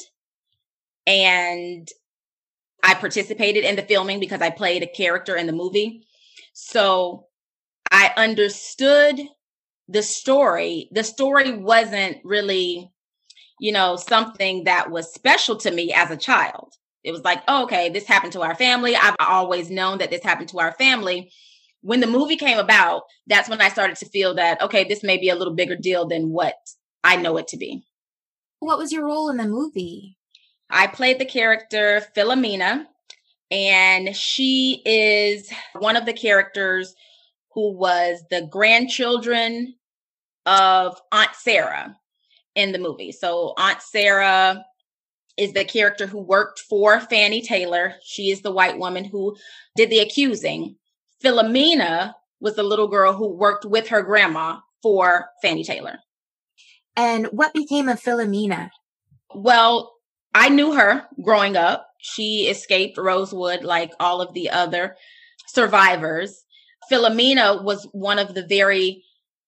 And 1.06 1.88
I 2.84 2.93
participated 2.93 3.63
in 3.63 3.76
the 3.76 3.82
filming 3.82 4.19
because 4.19 4.41
I 4.41 4.50
played 4.50 4.84
a 4.84 4.88
character 4.88 5.36
in 5.36 5.48
the 5.48 5.54
movie. 5.54 6.04
So 6.54 7.28
I 7.91 8.12
understood 8.15 9.19
the 9.88 10.04
story. 10.04 10.89
The 10.91 11.04
story 11.04 11.52
wasn't 11.52 12.17
really 12.24 12.91
you 13.60 13.72
know, 13.72 13.95
something 13.95 14.63
that 14.63 14.89
was 14.89 15.13
special 15.13 15.56
to 15.58 15.72
me 15.72 15.93
as 15.93 16.12
a 16.12 16.17
child. 16.17 16.74
It 17.04 17.12
was 17.12 17.24
like, 17.24 17.41
oh, 17.48 17.63
okay, 17.63 17.89
this 17.89 18.06
happened 18.06 18.34
to 18.34 18.41
our 18.41 18.56
family. 18.56 18.95
I've 18.95 19.15
always 19.19 19.69
known 19.69 20.00
that 20.00 20.10
this 20.10 20.24
happened 20.24 20.50
to 20.50 20.60
our 20.60 20.74
family. 20.74 21.32
When 21.82 22.02
the 22.02 22.08
movie 22.08 22.36
came 22.36 22.60
about, 22.60 23.04
that's 23.28 23.50
when 23.50 23.62
I 23.62 23.69
started 23.69 23.95
to 23.98 24.06
feel 24.06 24.36
that, 24.36 24.62
okay, 24.62 24.84
this 24.84 25.04
may 25.04 25.17
be 25.17 25.30
a 25.30 25.36
little 25.36 25.56
bigger 25.56 25.78
deal 25.78 26.08
than 26.08 26.30
what 26.30 26.56
I 27.04 27.15
know 27.15 27.38
it 27.38 27.48
to 27.50 27.58
be. 27.58 27.84
What 28.60 28.78
was 28.78 28.91
your 28.91 29.06
role 29.06 29.30
in 29.30 29.38
the 29.38 29.45
movie? 29.45 30.17
I 30.69 30.88
played 30.88 31.19
the 31.19 31.26
character 31.26 32.02
Philomena, 32.15 32.86
and 33.50 34.15
she 34.15 34.82
is 34.86 35.50
one 35.74 35.95
of 35.95 36.06
the 36.06 36.13
characters 36.13 36.93
who 37.54 37.72
was 37.72 38.24
the 38.30 38.48
grandchildren 38.52 39.76
of 40.45 41.00
Aunt 41.12 41.34
Sarah 41.34 41.95
in 42.56 42.72
the 42.72 42.80
movie. 42.80 43.12
So 43.12 43.54
Aunt 43.58 43.82
Sarah 43.82 44.66
is 45.38 45.54
the 45.54 45.64
character 45.64 46.06
who 46.06 46.20
worked 46.20 46.60
for 46.60 47.00
Fannie 47.00 47.42
Taylor. 47.42 47.96
She 48.04 48.30
is 48.30 48.42
the 48.42 48.52
white 48.52 48.78
woman 48.78 49.06
who 49.06 49.38
did 49.76 49.90
the 49.90 50.00
accusing. 50.00 50.76
Philomena 51.24 52.14
was 52.42 52.56
the 52.56 52.64
little 52.64 52.88
girl 52.88 53.14
who 53.14 53.30
worked 53.30 53.66
with 53.66 53.88
her 53.90 54.02
grandma 54.02 54.60
for 54.82 55.30
Fannie 55.42 55.64
Taylor. 55.64 56.00
And 56.96 57.28
what 57.28 57.54
became 57.54 57.88
of 57.88 58.02
Philomena? 58.02 58.70
Well, 59.34 59.94
I 60.34 60.50
knew 60.50 60.74
her 60.74 61.08
growing 61.24 61.56
up. 61.56 61.88
She 62.00 62.48
escaped 62.48 62.98
Rosewood 62.98 63.64
like 63.64 63.92
all 64.00 64.22
of 64.22 64.34
the 64.34 64.50
other 64.50 64.96
survivors. 65.48 66.44
Philomena 66.92 67.64
was 67.64 67.88
one 67.92 68.20
of 68.20 68.34
the 68.34 68.46
very 68.46 69.04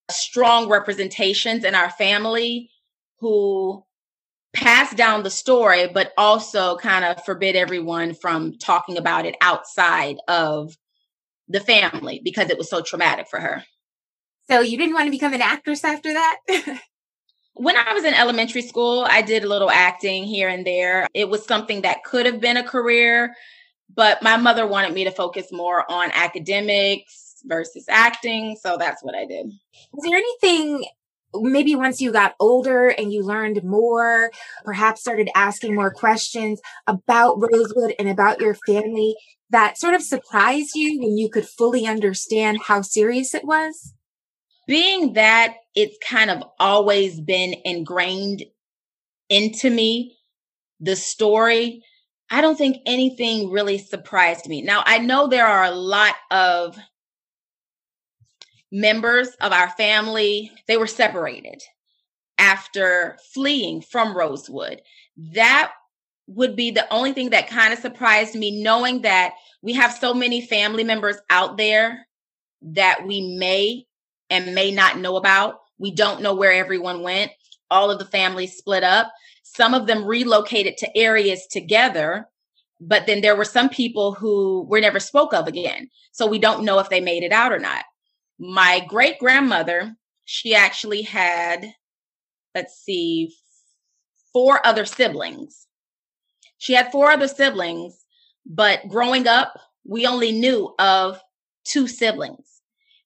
strong 0.10 0.70
representations 0.70 1.64
in 1.64 1.76
our 1.76 1.90
family 1.92 2.71
who 3.22 3.84
passed 4.54 4.98
down 4.98 5.24
the 5.24 5.30
story, 5.30 5.88
but 5.88 6.12
also 6.18 6.76
kind 6.78 7.06
of 7.06 7.24
forbid 7.24 7.56
everyone 7.56 8.14
from 8.14 8.58
talking 8.58 8.98
about 8.98 9.26
it 9.26 9.36
outside 9.42 10.18
of 10.28 10.76
the 11.48 11.62
family 11.62 12.20
because 12.24 12.50
it 12.50 12.58
was 12.58 12.70
so 12.70 12.82
traumatic 12.82 13.28
for 13.30 13.40
her. 13.40 13.64
So 14.50 14.60
you 14.60 14.78
didn't 14.78 14.96
want 14.96 15.06
to 15.06 15.12
become 15.12 15.34
an 15.34 15.42
actress 15.42 15.86
after 15.86 16.12
that? 16.12 16.38
when 17.54 17.78
I 17.78 17.94
was 17.94 18.04
in 18.04 18.14
elementary 18.14 18.64
school, 18.64 19.06
I 19.08 19.22
did 19.22 19.44
a 19.44 19.48
little 19.48 19.70
acting 19.70 20.24
here 20.26 20.50
and 20.50 20.66
there. 20.66 21.08
It 21.14 21.30
was 21.30 21.46
something 21.46 21.84
that 21.84 22.04
could 22.04 22.26
have 22.26 22.42
been 22.42 22.58
a 22.58 22.64
career, 22.64 23.36
but 23.94 24.22
my 24.24 24.36
mother 24.36 24.68
wanted 24.68 24.94
me 24.94 25.04
to 25.04 25.12
focus 25.12 25.48
more 25.52 25.90
on 25.90 26.12
academics 26.14 27.36
versus 27.46 27.86
acting. 27.88 28.58
So 28.60 28.78
that's 28.78 29.04
what 29.04 29.16
I 29.16 29.26
did. 29.26 29.46
Was 29.94 30.10
there 30.10 30.18
anything 30.18 30.86
maybe 31.34 31.76
once 31.76 32.02
you 32.02 32.12
got 32.12 32.36
older 32.40 32.90
and 32.90 33.12
you 33.14 33.24
learned 33.24 33.64
more, 33.64 34.32
perhaps 34.64 35.02
started 35.02 35.30
asking 35.36 35.76
more 35.76 35.92
questions 35.92 36.62
about 36.88 37.42
Rosewood 37.42 37.94
and 37.98 38.10
about 38.10 38.42
your 38.42 38.56
family 38.66 39.16
that 39.52 39.78
sort 39.78 39.94
of 39.94 40.02
surprised 40.02 40.76
you 40.76 41.00
when 41.00 41.18
you 41.18 41.30
could 41.30 41.46
fully 41.46 41.86
understand 41.86 42.60
how 42.66 42.82
serious 42.82 43.34
it 43.34 43.46
was? 43.46 43.94
Being 44.66 45.14
that 45.14 45.56
it's 45.76 45.98
kind 46.06 46.30
of 46.30 46.44
always 46.60 47.20
been 47.20 47.56
ingrained 47.66 48.44
into 49.30 49.70
me, 49.70 50.18
the 50.80 50.96
story, 50.96 51.84
I 52.30 52.40
don't 52.42 52.58
think 52.58 52.78
anything 52.86 53.52
really 53.52 53.78
surprised 53.78 54.48
me. 54.48 54.62
Now, 54.62 54.84
I 54.86 55.00
know 55.00 55.28
there 55.28 55.48
are 55.48 55.66
a 55.66 55.76
lot 55.76 56.16
of 56.32 56.78
members 58.72 59.30
of 59.42 59.52
our 59.52 59.70
family, 59.72 60.52
they 60.68 60.78
were 60.78 60.88
separated 60.88 61.62
after 62.38 63.18
fleeing 63.34 63.82
from 63.82 64.16
Rosewood. 64.16 64.82
That 65.18 65.72
would 66.28 66.56
be 66.56 66.72
the 66.72 66.92
only 66.94 67.14
thing 67.14 67.32
that 67.32 67.50
kind 67.50 67.74
of 67.74 67.80
surprised 67.80 68.36
me, 68.36 68.64
knowing 68.64 69.02
that 69.02 69.34
we 69.62 69.74
have 69.74 69.92
so 69.92 70.14
many 70.14 70.42
family 70.42 70.84
members 70.84 71.18
out 71.30 71.58
there 71.58 72.08
that 72.62 73.06
we 73.06 73.38
may 73.38 73.86
and 74.30 74.56
may 74.56 74.72
not 74.72 74.98
know 74.98 75.18
about. 75.18 75.60
We 75.78 75.92
don't 75.92 76.22
know 76.22 76.34
where 76.34 76.54
everyone 76.54 77.04
went. 77.04 77.32
All 77.70 77.92
of 77.92 78.00
the 78.00 78.06
families 78.06 78.56
split 78.56 78.84
up. 78.84 79.12
Some 79.44 79.74
of 79.74 79.88
them 79.88 80.06
relocated 80.06 80.78
to 80.78 80.98
areas 80.98 81.46
together, 81.48 82.28
but 82.80 83.06
then 83.06 83.22
there 83.22 83.36
were 83.36 83.46
some 83.46 83.68
people 83.68 84.14
who 84.14 84.66
were 84.70 84.80
never 84.80 85.00
spoke 85.00 85.34
of 85.34 85.48
again. 85.48 85.90
So 86.14 86.26
we 86.26 86.40
don't 86.40 86.64
know 86.64 86.80
if 86.80 86.90
they 86.90 87.02
made 87.02 87.24
it 87.24 87.34
out 87.34 87.52
or 87.52 87.60
not 87.60 87.84
my 88.42 88.84
great 88.88 89.20
grandmother, 89.20 89.96
she 90.26 90.56
actually 90.56 91.04
had, 91.04 91.76
let's 92.56 92.74
see, 92.84 93.32
four 94.34 94.66
other 94.66 94.84
siblings. 94.84 95.68
She 96.58 96.74
had 96.74 96.92
four 96.92 97.12
other 97.12 97.28
siblings, 97.28 98.04
but 98.44 98.88
growing 98.88 99.28
up, 99.28 99.54
we 99.86 100.08
only 100.08 100.32
knew 100.32 100.74
of 100.80 101.22
two 101.66 101.88
siblings. 101.88 102.62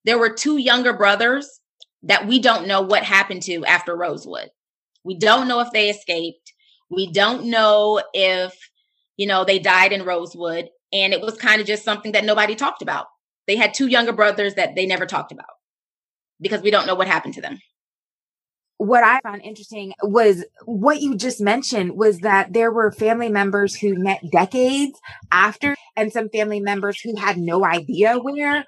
There 0.06 0.18
were 0.18 0.30
two 0.30 0.56
younger 0.56 0.94
brothers 0.94 1.60
that 2.04 2.26
we 2.26 2.40
don't 2.40 2.68
know 2.68 2.82
what 2.82 3.04
happened 3.04 3.42
to 3.44 3.66
after 3.66 3.94
Rosewood. 3.94 4.50
We 5.04 5.16
don't 5.18 5.50
know 5.50 5.60
if 5.60 5.72
they 5.72 5.90
escaped. 5.90 6.54
We 6.90 7.12
don't 7.12 7.48
know 7.48 8.02
if, 8.14 8.58
you 9.18 9.28
know, 9.28 9.44
they 9.44 9.60
died 9.60 9.92
in 9.92 10.06
Rosewood. 10.06 10.70
And 10.94 11.12
it 11.12 11.20
was 11.20 11.36
kind 11.36 11.60
of 11.60 11.68
just 11.68 11.84
something 11.84 12.14
that 12.14 12.24
nobody 12.24 12.56
talked 12.56 12.82
about. 12.82 13.08
They 13.48 13.56
had 13.56 13.74
two 13.74 13.88
younger 13.88 14.14
brothers 14.14 14.56
that 14.56 14.76
they 14.76 14.86
never 14.86 15.06
talked 15.06 15.32
about 15.32 15.46
because 16.40 16.62
we 16.62 16.72
don't 16.72 16.88
know 16.88 16.96
what 16.96 17.08
happened 17.08 17.36
to 17.36 17.42
them. 17.42 17.60
What 18.78 19.04
I 19.04 19.22
found 19.22 19.42
interesting 19.42 19.94
was 20.04 20.44
what 20.66 21.02
you 21.02 21.16
just 21.16 21.40
mentioned 21.40 21.96
was 21.96 22.20
that 22.20 22.52
there 22.52 22.72
were 22.72 22.92
family 22.92 23.30
members 23.30 23.74
who 23.76 23.96
met 23.96 24.20
decades 24.32 25.00
after 25.32 25.76
and 25.96 26.12
some 26.12 26.30
family 26.30 26.60
members 26.60 27.00
who 27.00 27.16
had 27.16 27.38
no 27.38 27.64
idea 27.64 28.18
where 28.18 28.66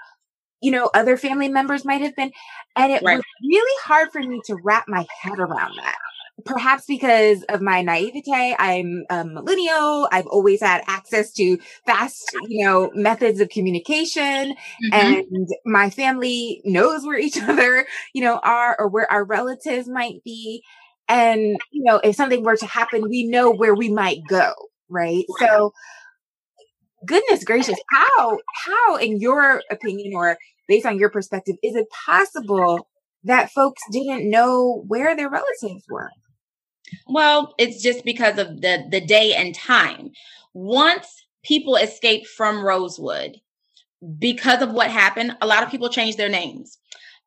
you 0.62 0.72
know 0.72 0.90
other 0.94 1.18
family 1.18 1.50
members 1.50 1.84
might 1.84 2.02
have 2.02 2.16
been 2.16 2.32
and 2.76 2.92
it 2.92 3.04
right. 3.04 3.18
was 3.18 3.26
really 3.44 3.82
hard 3.84 4.10
for 4.12 4.22
me 4.22 4.42
to 4.46 4.56
wrap 4.64 4.86
my 4.88 5.06
head 5.22 5.40
around 5.40 5.76
that 5.78 5.98
perhaps 6.46 6.86
because 6.86 7.44
of 7.50 7.62
my 7.62 7.82
naivete, 7.82 8.56
I'm 8.58 9.06
a 9.10 9.26
millennial. 9.26 10.08
I've 10.12 10.28
always 10.28 10.62
had 10.62 10.84
access 10.88 11.32
to 11.34 11.58
fast, 11.86 12.30
you 12.48 12.66
know, 12.66 12.92
methods 12.94 13.40
of 13.40 13.50
communication 13.50 14.56
mm-hmm. 14.56 14.94
and 14.94 15.48
my 15.66 15.90
family 15.90 16.62
knows 16.64 17.06
where 17.06 17.18
each 17.18 17.38
other, 17.42 17.86
you 18.14 18.24
know, 18.24 18.40
are 18.44 18.76
or 18.80 18.88
where 18.88 19.12
our 19.12 19.24
relatives 19.24 19.88
might 19.88 20.24
be. 20.24 20.64
And, 21.10 21.58
you 21.72 21.84
know, 21.84 21.98
if 22.04 22.16
something 22.16 22.44
were 22.44 22.58
to 22.58 22.66
happen, 22.66 23.10
we 23.10 23.28
know 23.28 23.52
where 23.52 23.74
we 23.74 23.90
might 23.90 24.20
go. 24.28 24.54
Right. 24.90 25.26
So 25.40 25.74
goodness 27.06 27.44
gracious, 27.44 27.80
how, 27.92 28.38
how 28.66 28.98
in 28.98 29.20
your 29.20 29.62
opinion 29.72 30.14
or 30.16 30.38
based 30.68 30.86
on 30.86 31.00
your 31.00 31.10
perspective, 31.10 31.56
is 31.64 31.76
it 31.76 31.88
possible 32.06 32.88
that 33.24 33.52
folks 33.52 33.82
didn't 33.92 34.30
know 34.30 34.84
where 34.88 35.16
their 35.16 35.30
relatives 35.30 35.84
were? 35.90 36.10
Well, 37.08 37.54
it's 37.58 37.82
just 37.82 38.04
because 38.06 38.38
of 38.38 38.62
the 38.62 38.86
the 38.90 39.02
day 39.02 39.34
and 39.34 39.54
time. 39.54 40.12
Once 40.54 41.26
people 41.44 41.76
escaped 41.76 42.28
from 42.28 42.64
Rosewood 42.64 43.38
because 44.20 44.62
of 44.62 44.72
what 44.72 44.92
happened, 44.92 45.36
a 45.42 45.48
lot 45.48 45.64
of 45.64 45.72
people 45.72 45.90
changed 45.90 46.18
their 46.18 46.30
names. 46.30 46.78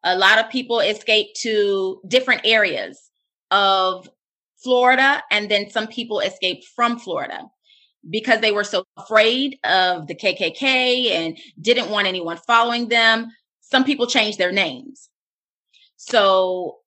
A 0.03 0.16
lot 0.16 0.38
of 0.38 0.51
people 0.51 0.81
escaped 0.81 1.38
to 1.42 2.01
different 2.09 2.42
areas 2.44 3.11
of 3.51 4.09
Florida 4.62 5.23
and 5.31 5.51
then 5.51 5.70
some 5.70 5.87
people 5.87 6.20
escaped 6.20 6.64
from 6.64 6.99
Florida 6.99 7.42
because 8.09 8.40
they 8.40 8.53
were 8.53 8.64
so 8.64 8.85
afraid 8.96 9.59
of 9.64 10.07
the 10.07 10.14
KKK 10.14 11.11
and 11.11 11.38
didn't 11.61 11.90
want 11.90 12.07
anyone 12.07 12.38
following 12.38 12.88
them. 12.88 13.29
Some 13.61 13.85
people 13.85 14.07
changed 14.07 14.38
their 14.38 14.53
names. 14.53 15.09
So 15.96 16.79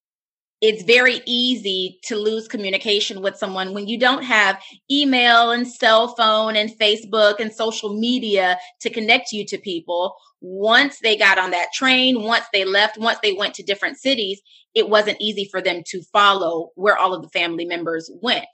it's 0.63 0.84
very 0.84 1.19
easy 1.26 1.99
to 2.04 2.15
lose 2.15 2.47
communication 2.47 3.21
with 3.21 3.36
someone 3.36 3.73
when 3.73 3.86
you 3.86 3.99
don't 3.99 4.23
have 4.23 4.63
email 4.89 5.52
and 5.52 5.67
cell 5.67 6.15
phone 6.15 6.56
and 6.56 6.80
Facebook 6.80 7.41
and 7.41 7.52
social 7.52 7.99
media 7.99 8.58
to 8.80 8.89
connect 8.89 9.34
you 9.34 9.45
to 9.45 9.58
people. 9.58 10.15
Once 10.39 10.99
they 10.99 11.17
got 11.17 11.38
on 11.38 11.52
that 11.52 11.73
train, 11.73 12.21
once 12.21 12.45
they 12.54 12.63
left, 12.63 12.97
once 12.97 13.19
they 13.21 13.34
went 13.34 13.54
to 13.54 13.62
different 13.62 13.97
cities, 13.97 14.41
it 14.73 14.88
wasn't 14.88 15.19
easy 15.19 15.43
for 15.52 15.62
them 15.62 15.84
to 15.86 16.02
follow 16.13 16.71
where 16.76 16.97
all 16.97 17.13
of 17.13 17.23
the 17.23 17.30
family 17.38 17.65
members 17.65 18.10
went. 18.21 18.47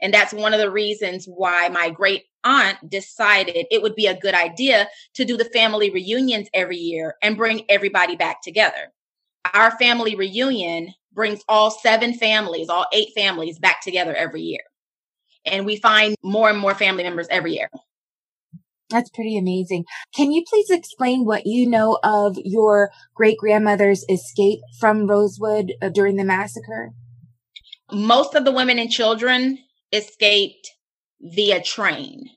And 0.00 0.14
that's 0.14 0.32
one 0.32 0.54
of 0.54 0.60
the 0.60 0.70
reasons 0.70 1.26
why 1.26 1.68
my 1.68 1.90
great 1.90 2.24
aunt 2.42 2.78
decided 2.88 3.66
it 3.70 3.82
would 3.82 3.94
be 3.94 4.06
a 4.06 4.18
good 4.18 4.34
idea 4.34 4.88
to 5.12 5.26
do 5.26 5.36
the 5.36 5.44
family 5.44 5.90
reunions 5.90 6.48
every 6.54 6.78
year 6.78 7.16
and 7.20 7.36
bring 7.36 7.66
everybody 7.68 8.16
back 8.16 8.40
together. 8.42 8.94
Our 9.52 9.76
family 9.78 10.16
reunion 10.16 10.94
brings 11.12 11.42
all 11.48 11.70
seven 11.70 12.14
families, 12.14 12.68
all 12.68 12.86
eight 12.92 13.08
families 13.14 13.58
back 13.58 13.82
together 13.82 14.14
every 14.14 14.42
year. 14.42 14.62
And 15.44 15.64
we 15.66 15.76
find 15.76 16.16
more 16.22 16.50
and 16.50 16.58
more 16.58 16.74
family 16.74 17.02
members 17.02 17.26
every 17.30 17.54
year. 17.54 17.70
That's 18.90 19.10
pretty 19.10 19.38
amazing. 19.38 19.84
Can 20.14 20.32
you 20.32 20.44
please 20.46 20.68
explain 20.68 21.24
what 21.24 21.46
you 21.46 21.68
know 21.68 21.98
of 22.02 22.36
your 22.44 22.90
great 23.14 23.38
grandmother's 23.38 24.04
escape 24.10 24.58
from 24.78 25.06
Rosewood 25.06 25.72
uh, 25.80 25.88
during 25.88 26.16
the 26.16 26.24
massacre? 26.24 26.90
Most 27.92 28.34
of 28.34 28.44
the 28.44 28.52
women 28.52 28.78
and 28.78 28.90
children 28.90 29.58
escaped 29.92 30.70
via 31.20 31.62
train. 31.62 32.30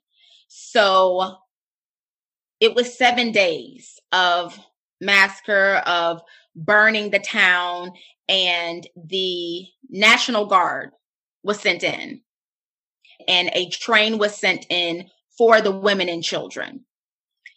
So 0.47 1.37
it 2.59 2.75
was 2.75 2.97
seven 2.97 3.31
days 3.31 3.99
of 4.11 4.57
massacre, 5.01 5.81
of 5.85 6.21
burning 6.55 7.09
the 7.09 7.19
town, 7.19 7.91
and 8.27 8.87
the 8.95 9.65
National 9.89 10.45
Guard 10.45 10.91
was 11.43 11.59
sent 11.59 11.83
in. 11.83 12.21
And 13.27 13.49
a 13.53 13.69
train 13.69 14.17
was 14.17 14.35
sent 14.35 14.65
in 14.69 15.09
for 15.37 15.61
the 15.61 15.71
women 15.71 16.09
and 16.09 16.23
children. 16.23 16.85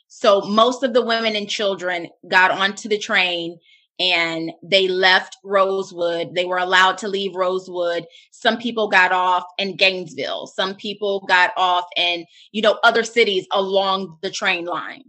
So 0.08 0.40
most 0.42 0.82
of 0.82 0.94
the 0.94 1.04
women 1.04 1.36
and 1.36 1.48
children 1.48 2.08
got 2.28 2.50
onto 2.50 2.88
the 2.88 2.98
train 2.98 3.58
and 3.98 4.52
they 4.62 4.88
left 4.88 5.36
Rosewood. 5.42 6.34
They 6.34 6.44
were 6.44 6.58
allowed 6.58 6.98
to 6.98 7.08
leave 7.08 7.34
Rosewood. 7.34 8.06
Some 8.30 8.58
people 8.58 8.88
got 8.88 9.12
off 9.12 9.44
in 9.58 9.76
Gainesville. 9.76 10.46
Some 10.46 10.74
people 10.74 11.24
got 11.28 11.52
off 11.56 11.84
in, 11.96 12.26
you 12.52 12.62
know, 12.62 12.78
other 12.82 13.02
cities 13.02 13.46
along 13.52 14.18
the 14.22 14.30
train 14.30 14.66
line. 14.66 15.04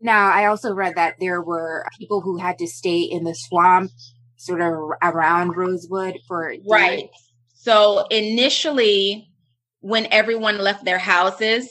Now, 0.00 0.30
I 0.30 0.46
also 0.46 0.74
read 0.74 0.96
that 0.96 1.16
there 1.20 1.42
were 1.42 1.86
people 1.98 2.20
who 2.20 2.38
had 2.38 2.58
to 2.58 2.66
stay 2.66 3.00
in 3.00 3.24
the 3.24 3.34
swamp 3.34 3.90
sort 4.36 4.62
of 4.62 4.72
around 5.02 5.56
Rosewood 5.56 6.18
for 6.26 6.54
Right. 6.66 7.10
So 7.54 8.06
initially 8.10 9.28
when 9.80 10.06
everyone 10.10 10.58
left 10.58 10.84
their 10.84 10.98
houses, 10.98 11.68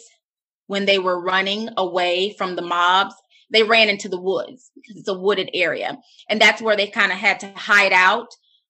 when 0.68 0.86
they 0.86 1.00
were 1.00 1.20
running 1.20 1.70
away 1.78 2.36
from 2.38 2.56
the 2.56 2.62
mobs, 2.62 3.16
they 3.52 3.64
ran 3.64 3.90
into 3.90 4.08
the 4.08 4.22
woods 4.22 4.70
because 4.76 4.98
it's 4.98 5.08
a 5.08 5.18
wooded 5.18 5.50
area. 5.54 5.98
And 6.30 6.40
that's 6.40 6.62
where 6.62 6.76
they 6.76 6.88
kind 6.88 7.12
of 7.12 7.18
had 7.18 7.40
to 7.40 7.52
hide 7.56 7.94
out 7.94 8.28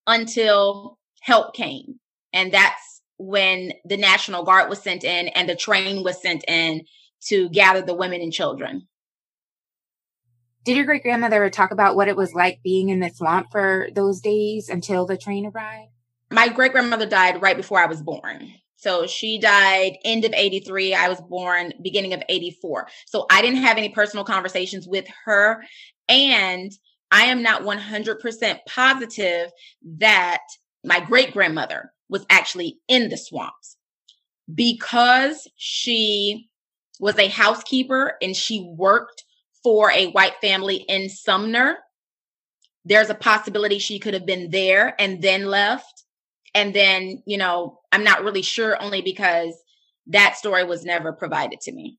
until 0.08 0.98
help 1.22 1.54
came. 1.54 2.00
And 2.32 2.54
that's 2.54 3.02
when 3.18 3.74
the 3.84 3.98
National 3.98 4.46
Guard 4.46 4.70
was 4.70 4.82
sent 4.82 5.04
in 5.04 5.28
and 5.30 5.50
the 5.50 5.56
train 5.56 6.04
was 6.04 6.22
sent 6.22 6.46
in 6.48 6.86
to 7.28 7.50
gather 7.50 7.82
the 7.82 7.96
women 7.96 8.22
and 8.22 8.32
children. 8.32 8.88
Did 10.66 10.76
your 10.76 10.86
great 10.86 11.04
grandmother 11.04 11.50
talk 11.50 11.72
about 11.72 11.96
what 11.96 12.08
it 12.08 12.18
was 12.18 12.34
like 12.34 12.62
being 12.64 12.90
in 12.90 13.00
the 13.00 13.10
swamp 13.10 13.48
for 13.52 13.88
those 13.94 14.20
days 14.20 14.70
until 14.70 15.06
the 15.06 15.18
train 15.18 15.46
arrived? 15.46 15.92
My 16.32 16.50
great 16.50 16.74
grandmother 16.74 17.06
died 17.06 17.42
right 17.42 17.58
before 17.58 17.80
I 17.80 17.86
was 17.86 18.02
born. 18.02 18.54
So 18.76 19.08
she 19.08 19.40
died 19.40 19.98
end 20.06 20.26
of 20.26 20.34
83. 20.34 20.94
I 20.94 21.10
was 21.10 21.20
born 21.22 21.74
beginning 21.82 22.14
of 22.14 22.24
84. 22.30 22.88
So 23.08 23.26
I 23.30 23.42
didn't 23.42 23.62
have 23.62 23.78
any 23.78 23.90
personal 23.90 24.24
conversations 24.24 24.88
with 24.88 25.06
her. 25.26 25.64
And 26.08 26.72
I 27.12 27.26
am 27.26 27.42
not 27.42 27.64
100% 27.64 28.60
positive 28.68 29.52
that 29.98 30.42
my 30.84 31.00
great 31.00 31.34
grandmother 31.34 31.92
was 32.10 32.26
actually 32.30 32.80
in 32.88 33.10
the 33.10 33.18
swamps 33.18 33.76
because 34.54 35.48
she 35.56 36.50
was 37.00 37.18
a 37.18 37.28
housekeeper 37.28 38.14
and 38.22 38.36
she 38.36 38.66
worked 38.78 39.24
for 39.64 39.92
a 39.92 40.08
white 40.12 40.36
family 40.42 40.78
in 40.88 41.10
Sumner. 41.10 41.78
There's 42.86 43.10
a 43.10 43.16
possibility 43.16 43.80
she 43.80 44.00
could 44.00 44.14
have 44.14 44.26
been 44.26 44.50
there 44.52 44.96
and 45.00 45.22
then 45.22 45.46
left 45.46 46.00
and 46.54 46.74
then 46.74 47.22
you 47.26 47.38
know 47.38 47.80
i'm 47.92 48.04
not 48.04 48.24
really 48.24 48.42
sure 48.42 48.82
only 48.82 49.02
because 49.02 49.54
that 50.08 50.36
story 50.36 50.64
was 50.64 50.86
never 50.86 51.14
provided 51.14 51.60
to 51.62 51.72
me 51.72 51.98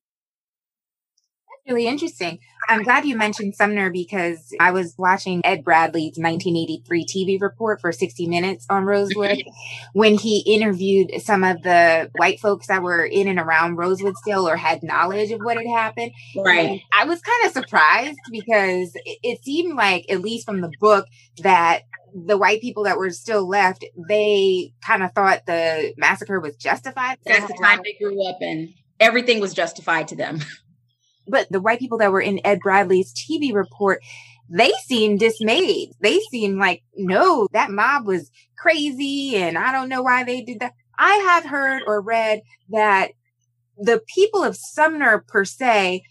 really 1.66 1.86
interesting 1.86 2.38
i'm 2.68 2.82
glad 2.82 3.04
you 3.04 3.16
mentioned 3.16 3.54
sumner 3.54 3.90
because 3.90 4.54
i 4.60 4.70
was 4.70 4.94
watching 4.98 5.40
ed 5.44 5.64
bradley's 5.64 6.16
1983 6.16 7.04
tv 7.04 7.40
report 7.40 7.80
for 7.80 7.92
60 7.92 8.26
minutes 8.26 8.66
on 8.70 8.84
rosewood 8.84 9.42
when 9.92 10.16
he 10.16 10.40
interviewed 10.40 11.10
some 11.20 11.44
of 11.44 11.62
the 11.62 12.10
white 12.16 12.40
folks 12.40 12.66
that 12.68 12.82
were 12.82 13.04
in 13.04 13.28
and 13.28 13.38
around 13.38 13.76
rosewood 13.76 14.16
still 14.16 14.48
or 14.48 14.56
had 14.56 14.82
knowledge 14.82 15.30
of 15.30 15.40
what 15.40 15.56
had 15.56 15.66
happened 15.66 16.12
right 16.36 16.70
and 16.70 16.80
i 16.92 17.04
was 17.04 17.20
kind 17.20 17.46
of 17.46 17.52
surprised 17.52 18.18
because 18.30 18.92
it, 18.94 19.18
it 19.22 19.44
seemed 19.44 19.76
like 19.76 20.04
at 20.10 20.20
least 20.20 20.46
from 20.46 20.60
the 20.60 20.72
book 20.80 21.06
that 21.42 21.82
the 22.14 22.36
white 22.36 22.60
people 22.60 22.84
that 22.84 22.98
were 22.98 23.10
still 23.10 23.46
left, 23.46 23.84
they 24.08 24.72
kind 24.84 25.02
of 25.02 25.12
thought 25.12 25.46
the 25.46 25.94
massacre 25.96 26.40
was 26.40 26.56
justified. 26.56 27.18
That's 27.24 27.46
the 27.46 27.58
time 27.62 27.80
they 27.84 27.96
grew 28.02 28.26
up 28.26 28.38
in. 28.40 28.74
Everything 28.98 29.40
was 29.40 29.54
justified 29.54 30.08
to 30.08 30.16
them. 30.16 30.40
But 31.26 31.50
the 31.50 31.60
white 31.60 31.78
people 31.78 31.98
that 31.98 32.12
were 32.12 32.20
in 32.20 32.44
Ed 32.44 32.60
Bradley's 32.60 33.14
TV 33.14 33.54
report, 33.54 34.02
they 34.48 34.72
seemed 34.84 35.20
dismayed. 35.20 35.92
They 36.00 36.20
seemed 36.30 36.58
like, 36.58 36.82
no, 36.94 37.48
that 37.52 37.70
mob 37.70 38.06
was 38.06 38.30
crazy 38.58 39.36
and 39.36 39.56
I 39.56 39.72
don't 39.72 39.88
know 39.88 40.02
why 40.02 40.24
they 40.24 40.42
did 40.42 40.60
that. 40.60 40.74
I 40.98 41.14
have 41.14 41.46
heard 41.46 41.82
or 41.86 42.00
read 42.00 42.42
that 42.70 43.12
the 43.78 44.02
people 44.14 44.44
of 44.44 44.56
Sumner 44.56 45.24
per 45.26 45.44
se 45.44 46.02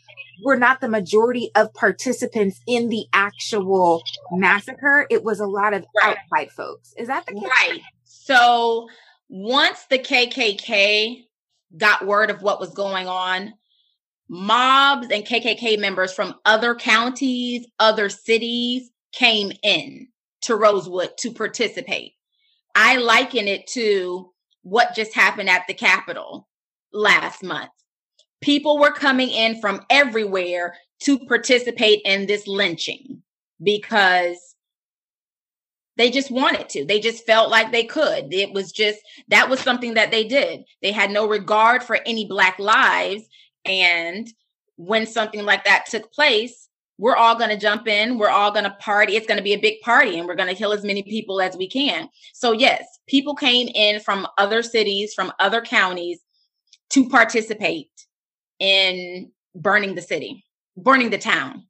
were 0.44 0.58
not 0.58 0.82
the 0.82 0.88
majority 0.88 1.52
of 1.56 1.74
participants 1.74 2.60
in 2.68 2.90
the 2.90 3.06
actual 3.14 4.02
massacre. 4.32 5.06
It 5.10 5.24
was 5.24 5.40
a 5.40 5.46
lot 5.46 5.74
of 5.74 5.86
right. 6.02 6.18
outside 6.32 6.52
folks. 6.52 6.94
Is 6.98 7.08
that 7.08 7.26
the 7.26 7.34
case? 7.34 7.44
Right. 7.44 7.82
So 8.04 8.88
once 9.28 9.86
the 9.90 10.00
KKK 10.00 11.26
got 11.78 12.06
word 12.06 12.30
of 12.30 12.42
what 12.42 12.60
was 12.60 12.74
going 12.74 13.08
on, 13.08 13.54
mobs 14.30 15.08
and 15.12 15.26
KKK 15.26 15.80
members 15.80 16.14
from 16.14 16.36
other 16.46 16.76
counties, 16.76 17.66
other 17.80 18.10
cities 18.10 18.90
came 19.12 19.52
in 19.64 20.08
to 20.42 20.56
Rosewood 20.56 21.18
to 21.18 21.32
participate. 21.32 22.14
I 22.76 22.98
liken 22.98 23.48
it 23.48 23.68
to 23.68 24.32
what 24.62 24.96
just 24.96 25.14
happened 25.14 25.50
at 25.50 25.64
the 25.68 25.74
Capitol 25.74 26.48
last 26.94 27.44
month 27.44 27.72
people 28.42 28.78
were 28.78 28.92
coming 28.92 29.30
in 29.30 29.60
from 29.60 29.82
everywhere 29.90 30.76
to 31.02 31.20
participate 31.20 32.02
in 32.06 32.26
this 32.26 32.48
lynching 32.48 33.22
because 33.62 34.56
they 35.98 36.10
just 36.10 36.32
wanted 36.32 36.70
to. 36.70 36.86
They 36.86 37.00
just 37.00 37.26
felt 37.26 37.50
like 37.50 37.72
they 37.72 37.84
could. 37.84 38.34
It 38.34 38.54
was 38.54 38.72
just 38.72 39.00
that 39.28 39.50
was 39.50 39.60
something 39.60 39.96
that 39.96 40.12
they 40.12 40.24
did. 40.24 40.64
They 40.82 40.92
had 40.92 41.12
no 41.12 41.28
regard 41.28 41.84
for 41.84 42.00
any 42.06 42.26
black 42.26 42.58
lives 42.60 43.24
and 43.66 44.28
when 44.76 45.06
something 45.06 45.44
like 45.44 45.66
that 45.66 45.86
took 45.88 46.12
place, 46.14 46.70
we're 46.98 47.16
all 47.16 47.36
going 47.36 47.50
to 47.50 47.58
jump 47.58 47.88
in, 47.88 48.18
we're 48.18 48.30
all 48.30 48.52
going 48.52 48.66
to 48.66 48.72
party. 48.72 49.16
It's 49.16 49.26
going 49.26 49.38
to 49.38 49.44
be 49.44 49.54
a 49.54 49.60
big 49.60 49.80
party 49.82 50.18
and 50.18 50.28
we're 50.28 50.36
going 50.36 50.50
to 50.50 50.56
kill 50.56 50.74
as 50.74 50.84
many 50.84 51.02
people 51.02 51.42
as 51.42 51.56
we 51.56 51.68
can. 51.68 52.10
So 52.34 52.52
yes, 52.52 52.86
people 53.08 53.36
came 53.36 53.70
in 53.74 54.02
from 54.02 54.28
other 54.38 54.62
cities, 54.62 55.14
from 55.14 55.32
other 55.40 55.62
counties 55.62 56.20
to 56.92 57.08
participate 57.08 57.90
in 58.60 59.32
burning 59.56 59.96
the 59.96 60.02
city, 60.02 60.44
burning 60.76 61.10
the 61.10 61.18
town. 61.18 61.64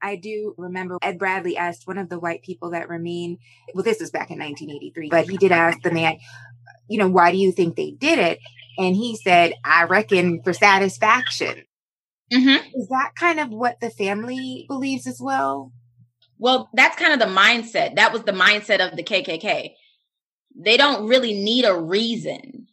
I 0.00 0.16
do 0.16 0.54
remember 0.56 0.98
Ed 1.02 1.18
Bradley 1.18 1.56
asked 1.56 1.86
one 1.86 1.98
of 1.98 2.08
the 2.08 2.18
white 2.18 2.42
people 2.42 2.70
that 2.70 2.88
remain, 2.88 3.38
well, 3.74 3.84
this 3.84 4.00
was 4.00 4.10
back 4.10 4.30
in 4.30 4.38
1983, 4.38 5.10
but 5.10 5.28
he 5.28 5.36
did 5.36 5.52
ask 5.52 5.80
the 5.82 5.92
man, 5.92 6.18
you 6.88 6.98
know, 6.98 7.08
why 7.08 7.30
do 7.30 7.38
you 7.38 7.52
think 7.52 7.76
they 7.76 7.92
did 7.92 8.18
it? 8.18 8.38
And 8.78 8.96
he 8.96 9.16
said, 9.16 9.54
I 9.64 9.84
reckon 9.84 10.42
for 10.42 10.52
satisfaction. 10.52 11.64
Mm-hmm. 12.32 12.66
Is 12.74 12.88
that 12.88 13.12
kind 13.14 13.40
of 13.40 13.50
what 13.50 13.80
the 13.80 13.90
family 13.90 14.64
believes 14.68 15.06
as 15.06 15.20
well? 15.20 15.72
Well, 16.38 16.70
that's 16.72 16.96
kind 16.96 17.12
of 17.12 17.20
the 17.20 17.34
mindset. 17.34 17.96
That 17.96 18.12
was 18.12 18.22
the 18.24 18.32
mindset 18.32 18.86
of 18.86 18.96
the 18.96 19.02
KKK. 19.02 19.72
They 20.56 20.76
don't 20.76 21.08
really 21.08 21.34
need 21.34 21.64
a 21.64 21.78
reason 21.78 22.66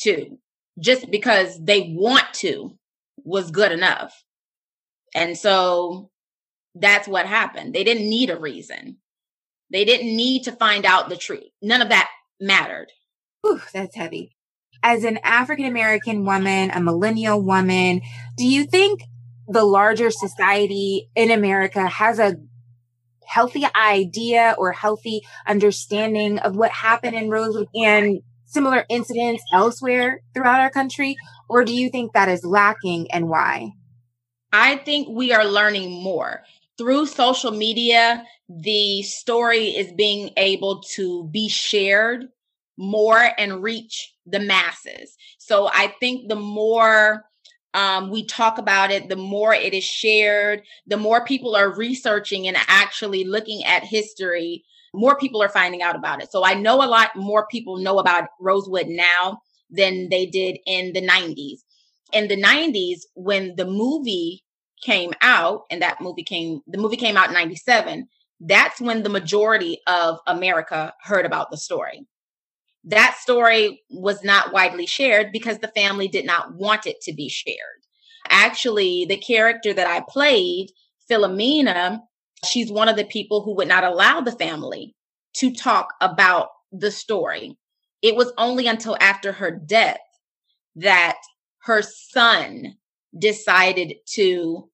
to, 0.00 0.38
just 0.78 1.10
because 1.10 1.58
they 1.62 1.94
want 1.96 2.26
to 2.34 2.76
was 3.24 3.50
good 3.50 3.72
enough. 3.72 4.22
And 5.14 5.36
so 5.36 6.10
that's 6.74 7.08
what 7.08 7.26
happened. 7.26 7.74
They 7.74 7.84
didn't 7.84 8.08
need 8.08 8.30
a 8.30 8.38
reason. 8.38 8.98
They 9.72 9.84
didn't 9.84 10.14
need 10.14 10.44
to 10.44 10.52
find 10.52 10.84
out 10.84 11.08
the 11.08 11.16
truth. 11.16 11.50
None 11.62 11.82
of 11.82 11.88
that 11.88 12.10
mattered. 12.40 12.92
Ooh, 13.46 13.60
that's 13.72 13.96
heavy. 13.96 14.35
As 14.82 15.04
an 15.04 15.18
African 15.24 15.64
American 15.64 16.24
woman, 16.24 16.70
a 16.70 16.80
millennial 16.80 17.42
woman, 17.42 18.02
do 18.36 18.46
you 18.46 18.64
think 18.64 19.02
the 19.48 19.64
larger 19.64 20.10
society 20.10 21.08
in 21.14 21.30
America 21.30 21.86
has 21.86 22.18
a 22.18 22.36
healthy 23.26 23.64
idea 23.74 24.54
or 24.58 24.72
healthy 24.72 25.22
understanding 25.46 26.38
of 26.38 26.56
what 26.56 26.70
happened 26.70 27.16
in 27.16 27.28
Rosewood 27.28 27.68
and 27.74 28.20
similar 28.44 28.84
incidents 28.88 29.42
elsewhere 29.52 30.20
throughout 30.34 30.60
our 30.60 30.70
country? 30.70 31.16
Or 31.48 31.64
do 31.64 31.74
you 31.74 31.90
think 31.90 32.12
that 32.12 32.28
is 32.28 32.44
lacking 32.44 33.10
and 33.10 33.28
why? 33.28 33.72
I 34.52 34.76
think 34.76 35.08
we 35.08 35.32
are 35.32 35.44
learning 35.44 36.02
more. 36.02 36.42
Through 36.78 37.06
social 37.06 37.50
media, 37.50 38.24
the 38.48 39.02
story 39.02 39.68
is 39.68 39.92
being 39.92 40.30
able 40.36 40.82
to 40.94 41.24
be 41.24 41.48
shared 41.48 42.26
more 42.76 43.30
and 43.38 43.62
reach 43.62 44.14
the 44.26 44.40
masses. 44.40 45.16
So 45.38 45.68
I 45.72 45.94
think 46.00 46.28
the 46.28 46.36
more 46.36 47.24
um, 47.74 48.10
we 48.10 48.24
talk 48.24 48.58
about 48.58 48.90
it, 48.90 49.08
the 49.08 49.16
more 49.16 49.54
it 49.54 49.74
is 49.74 49.84
shared, 49.84 50.62
the 50.86 50.96
more 50.96 51.24
people 51.24 51.54
are 51.54 51.76
researching 51.76 52.48
and 52.48 52.56
actually 52.68 53.24
looking 53.24 53.64
at 53.64 53.84
history, 53.84 54.64
more 54.94 55.18
people 55.18 55.42
are 55.42 55.48
finding 55.48 55.82
out 55.82 55.96
about 55.96 56.22
it. 56.22 56.32
So 56.32 56.44
I 56.44 56.54
know 56.54 56.82
a 56.82 56.88
lot 56.88 57.14
more 57.16 57.46
people 57.48 57.76
know 57.76 57.98
about 57.98 58.28
Rosewood 58.40 58.88
now 58.88 59.40
than 59.70 60.08
they 60.08 60.26
did 60.26 60.58
in 60.66 60.92
the 60.92 61.02
90s. 61.02 61.58
in 62.12 62.28
the 62.28 62.40
90s 62.40 63.00
when 63.14 63.56
the 63.56 63.64
movie 63.64 64.44
came 64.82 65.12
out 65.20 65.62
and 65.70 65.82
that 65.82 66.00
movie 66.00 66.22
came 66.22 66.60
the 66.66 66.78
movie 66.78 66.96
came 66.96 67.16
out 67.16 67.28
in 67.28 67.34
97 67.34 68.08
that's 68.40 68.80
when 68.80 69.02
the 69.02 69.08
majority 69.08 69.80
of 69.86 70.18
america 70.26 70.94
heard 71.02 71.26
about 71.26 71.50
the 71.50 71.56
story 71.56 72.06
that 72.86 73.16
story 73.20 73.82
was 73.90 74.22
not 74.24 74.52
widely 74.52 74.86
shared 74.86 75.32
because 75.32 75.58
the 75.58 75.68
family 75.68 76.08
did 76.08 76.24
not 76.24 76.54
want 76.54 76.86
it 76.86 77.00
to 77.02 77.12
be 77.12 77.28
shared 77.28 77.58
actually 78.28 79.04
the 79.04 79.16
character 79.16 79.72
that 79.72 79.86
i 79.86 80.02
played 80.08 80.68
philomena 81.10 82.00
she's 82.44 82.70
one 82.70 82.88
of 82.88 82.96
the 82.96 83.04
people 83.04 83.42
who 83.42 83.54
would 83.54 83.68
not 83.68 83.84
allow 83.84 84.20
the 84.20 84.32
family 84.32 84.94
to 85.34 85.52
talk 85.52 85.88
about 86.00 86.48
the 86.72 86.90
story 86.90 87.56
it 88.02 88.16
was 88.16 88.32
only 88.38 88.66
until 88.66 88.96
after 89.00 89.32
her 89.32 89.50
death 89.50 89.98
that 90.76 91.16
her 91.62 91.82
son 91.82 92.76
decided 93.18 93.94
to 94.06 94.68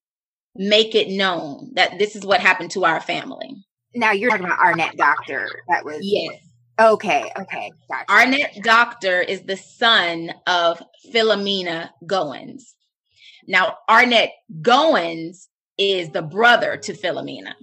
make 0.54 0.94
it 0.94 1.08
known 1.08 1.70
that 1.74 1.98
this 1.98 2.14
is 2.16 2.24
what 2.24 2.40
happened 2.40 2.70
to 2.72 2.84
our 2.84 3.00
family. 3.00 3.56
Now 3.94 4.12
you're 4.12 4.30
talking 4.30 4.46
about 4.46 4.58
Arnett 4.58 4.96
Doctor. 4.96 5.48
That 5.68 5.84
was 5.84 5.98
yes. 6.02 6.40
Okay, 6.80 7.30
okay. 7.38 7.72
Gotcha. 7.88 8.10
Arnett 8.10 8.62
Doctor 8.62 9.20
is 9.20 9.42
the 9.42 9.56
son 9.56 10.32
of 10.46 10.82
Philomena 11.12 11.90
Goins. 12.04 12.74
Now, 13.46 13.76
Arnett 13.88 14.30
Goins 14.60 15.48
is 15.76 16.10
the 16.10 16.22
brother 16.22 16.76
to 16.78 16.92
Philomena. 16.92 17.54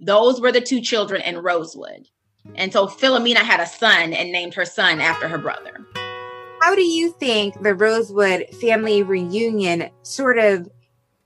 Those 0.00 0.40
were 0.40 0.52
the 0.52 0.60
two 0.60 0.80
children 0.80 1.22
in 1.22 1.38
Rosewood. 1.38 2.06
And 2.54 2.72
so 2.72 2.86
Philomena 2.86 3.38
had 3.38 3.60
a 3.60 3.66
son 3.66 4.12
and 4.12 4.30
named 4.30 4.54
her 4.54 4.64
son 4.64 5.00
after 5.00 5.26
her 5.28 5.38
brother. 5.38 5.84
How 6.62 6.74
do 6.74 6.82
you 6.82 7.12
think 7.12 7.60
the 7.62 7.74
Rosewood 7.74 8.46
family 8.60 9.02
reunion 9.02 9.90
sort 10.02 10.38
of 10.38 10.68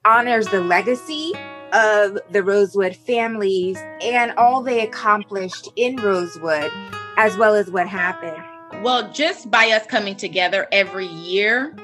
honors 0.04 0.46
the 0.46 0.60
legacy 0.60 1.32
of 1.72 2.18
the 2.30 2.42
Rosewood 2.42 2.96
families 2.96 3.78
and 4.02 4.32
all 4.32 4.62
they 4.62 4.80
accomplished 4.86 5.68
in 5.76 5.96
Rosewood, 5.96 6.72
as 7.20 7.36
well 7.36 7.54
as 7.54 7.70
what 7.70 7.86
happened? 7.86 8.42
Well, 8.82 9.12
just 9.12 9.50
by 9.50 9.72
us 9.72 9.84
coming 9.84 10.16
together 10.16 10.66
every 10.72 11.04
year 11.06 11.76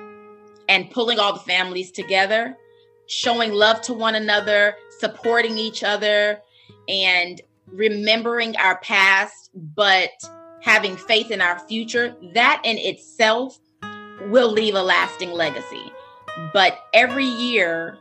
and 0.66 0.90
pulling 0.90 1.18
all 1.18 1.34
the 1.34 1.40
families 1.40 1.90
together, 1.90 2.56
showing 3.06 3.52
love 3.52 3.82
to 3.82 3.92
one 3.92 4.14
another, 4.14 4.74
supporting 4.98 5.58
each 5.58 5.84
other, 5.84 6.40
and 6.88 7.42
remembering 7.66 8.56
our 8.56 8.78
past, 8.78 9.50
but 9.54 10.08
having 10.62 10.96
faith 10.96 11.30
in 11.30 11.42
our 11.42 11.58
future, 11.68 12.16
that 12.32 12.62
in 12.64 12.78
itself 12.78 13.58
will 14.30 14.50
leave 14.50 14.74
a 14.74 14.82
lasting 14.82 15.32
legacy. 15.32 15.92
But 16.54 16.78
every 16.94 17.26
year, 17.26 17.98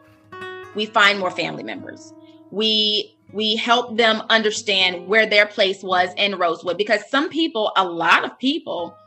we 0.73 0.85
find 0.85 1.19
more 1.19 1.31
family 1.31 1.63
members. 1.63 2.13
We 2.51 3.14
we 3.35 3.57
help 3.57 3.97
them 3.97 4.23
understand 4.29 5.07
where 5.07 5.25
their 5.25 5.45
place 5.45 5.83
was 5.83 6.09
in 6.15 6.37
Rosewood 6.37 6.77
because 6.77 7.01
some 7.09 7.29
people, 7.29 7.73
a 7.75 7.83
lot 7.83 8.23
of 8.23 8.39
people, 8.39 8.97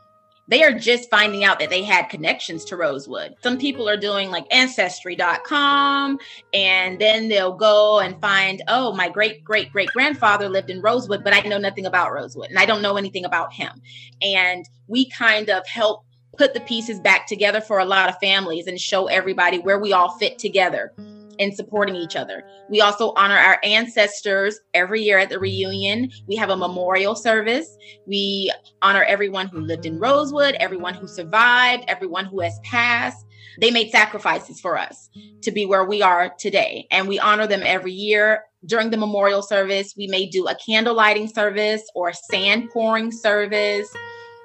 they 0.47 0.61
are 0.63 0.71
just 0.71 1.09
finding 1.09 1.43
out 1.43 1.57
that 1.57 1.71
they 1.71 1.81
had 1.81 2.09
connections 2.09 2.63
to 2.65 2.77
Rosewood. 2.77 3.33
Some 3.41 3.57
people 3.57 3.89
are 3.89 3.97
doing 3.97 4.29
like 4.29 4.45
ancestry.com 4.51 6.19
and 6.53 6.99
then 7.01 7.27
they'll 7.27 7.55
go 7.55 7.99
and 7.99 8.21
find, 8.21 8.61
oh, 8.67 8.93
my 8.93 9.09
great 9.09 9.43
great 9.43 9.71
great 9.71 9.89
grandfather 9.89 10.47
lived 10.47 10.69
in 10.69 10.79
Rosewood, 10.79 11.23
but 11.23 11.33
I 11.33 11.39
know 11.41 11.57
nothing 11.57 11.87
about 11.87 12.13
Rosewood 12.13 12.51
and 12.51 12.59
I 12.59 12.67
don't 12.67 12.83
know 12.83 12.97
anything 12.97 13.25
about 13.25 13.51
him. 13.51 13.81
And 14.21 14.63
we 14.87 15.09
kind 15.09 15.49
of 15.49 15.65
help 15.65 16.05
put 16.37 16.53
the 16.53 16.61
pieces 16.61 16.99
back 16.99 17.25
together 17.25 17.61
for 17.61 17.79
a 17.79 17.85
lot 17.85 18.09
of 18.09 18.19
families 18.19 18.67
and 18.67 18.79
show 18.79 19.07
everybody 19.07 19.57
where 19.57 19.79
we 19.79 19.91
all 19.91 20.11
fit 20.19 20.37
together 20.37 20.93
in 21.39 21.55
supporting 21.55 21.95
each 21.95 22.15
other. 22.15 22.43
We 22.69 22.81
also 22.81 23.13
honor 23.15 23.37
our 23.37 23.59
ancestors 23.63 24.59
every 24.73 25.01
year 25.01 25.17
at 25.17 25.29
the 25.29 25.39
reunion. 25.39 26.11
We 26.27 26.35
have 26.35 26.49
a 26.49 26.57
memorial 26.57 27.15
service. 27.15 27.75
We 28.05 28.51
honor 28.81 29.03
everyone 29.03 29.47
who 29.47 29.61
lived 29.61 29.85
in 29.85 29.99
Rosewood, 29.99 30.55
everyone 30.59 30.93
who 30.93 31.07
survived, 31.07 31.85
everyone 31.87 32.25
who 32.25 32.41
has 32.41 32.59
passed. 32.63 33.25
They 33.59 33.71
made 33.71 33.89
sacrifices 33.89 34.59
for 34.59 34.77
us 34.77 35.09
to 35.41 35.51
be 35.51 35.65
where 35.65 35.85
we 35.85 36.01
are 36.01 36.33
today, 36.37 36.87
and 36.91 37.07
we 37.07 37.19
honor 37.19 37.47
them 37.47 37.61
every 37.63 37.93
year. 37.93 38.43
During 38.65 38.89
the 38.89 38.97
memorial 38.97 39.41
service, 39.41 39.95
we 39.97 40.07
may 40.07 40.27
do 40.27 40.47
a 40.47 40.55
candle 40.55 40.93
lighting 40.93 41.27
service 41.27 41.81
or 41.95 42.09
a 42.09 42.13
sand 42.13 42.69
pouring 42.71 43.11
service, 43.11 43.89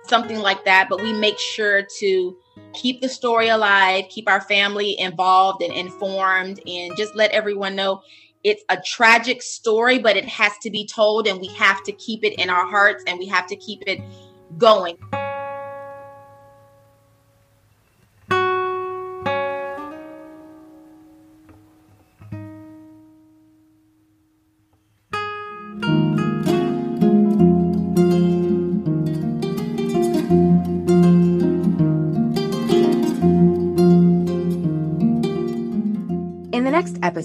something 0.06 0.38
like 0.38 0.64
that, 0.64 0.88
but 0.88 1.02
we 1.02 1.12
make 1.12 1.38
sure 1.38 1.82
to 1.98 2.36
keep 2.74 3.00
the 3.00 3.08
story 3.08 3.48
alive, 3.48 4.04
keep 4.08 4.28
our 4.28 4.40
family 4.42 4.98
involved 4.98 5.62
and 5.62 5.72
informed, 5.72 6.60
and 6.66 6.96
just 6.96 7.14
let 7.14 7.30
everyone 7.30 7.74
know 7.74 8.02
it's 8.44 8.62
a 8.68 8.76
tragic 8.76 9.40
story, 9.40 9.98
but 9.98 10.16
it 10.16 10.26
has 10.26 10.52
to 10.62 10.70
be 10.70 10.86
told, 10.86 11.26
and 11.26 11.40
we 11.40 11.48
have 11.48 11.82
to 11.84 11.92
keep 11.92 12.24
it 12.24 12.34
in 12.34 12.50
our 12.50 12.66
hearts 12.66 13.02
and 13.06 13.18
we 13.18 13.26
have 13.26 13.46
to 13.46 13.56
keep 13.56 13.82
it 13.86 14.00
going. 14.58 14.98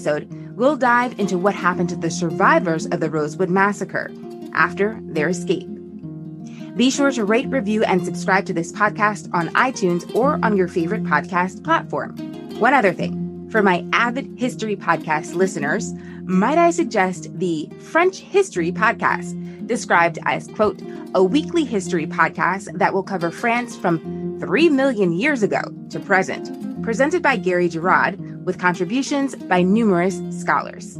Episode, 0.00 0.56
we'll 0.56 0.76
dive 0.76 1.18
into 1.18 1.36
what 1.36 1.54
happened 1.54 1.90
to 1.90 1.96
the 1.96 2.10
survivors 2.10 2.86
of 2.86 3.00
the 3.00 3.10
Rosewood 3.10 3.50
Massacre 3.50 4.10
after 4.54 4.98
their 5.02 5.28
escape. 5.28 5.68
Be 6.74 6.90
sure 6.90 7.10
to 7.10 7.24
rate, 7.26 7.48
review, 7.48 7.84
and 7.84 8.02
subscribe 8.02 8.46
to 8.46 8.54
this 8.54 8.72
podcast 8.72 9.28
on 9.34 9.48
iTunes 9.50 10.14
or 10.14 10.40
on 10.42 10.56
your 10.56 10.68
favorite 10.68 11.04
podcast 11.04 11.62
platform. 11.62 12.16
One 12.58 12.72
other 12.72 12.94
thing 12.94 13.48
for 13.50 13.62
my 13.62 13.84
avid 13.92 14.38
history 14.38 14.74
podcast 14.74 15.34
listeners, 15.34 15.92
might 16.22 16.56
I 16.56 16.70
suggest 16.70 17.38
the 17.38 17.68
French 17.80 18.20
History 18.20 18.72
Podcast, 18.72 19.66
described 19.66 20.18
as, 20.24 20.46
quote, 20.46 20.80
a 21.14 21.22
weekly 21.22 21.64
history 21.64 22.06
podcast 22.06 22.72
that 22.78 22.94
will 22.94 23.02
cover 23.02 23.30
France 23.30 23.76
from 23.76 24.38
3 24.40 24.70
million 24.70 25.12
years 25.12 25.42
ago 25.42 25.60
to 25.90 26.00
present, 26.00 26.82
presented 26.82 27.22
by 27.22 27.36
Gary 27.36 27.68
Girard 27.68 28.29
with 28.44 28.58
contributions 28.58 29.34
by 29.34 29.62
numerous 29.62 30.20
scholars. 30.40 30.98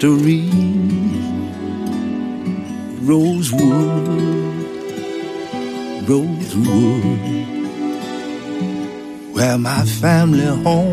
History. 0.00 0.48
Rosewood, 3.00 4.08
Rosewood, 6.08 7.20
where 9.34 9.58
my 9.58 9.84
family 9.84 10.44
home 10.44 10.87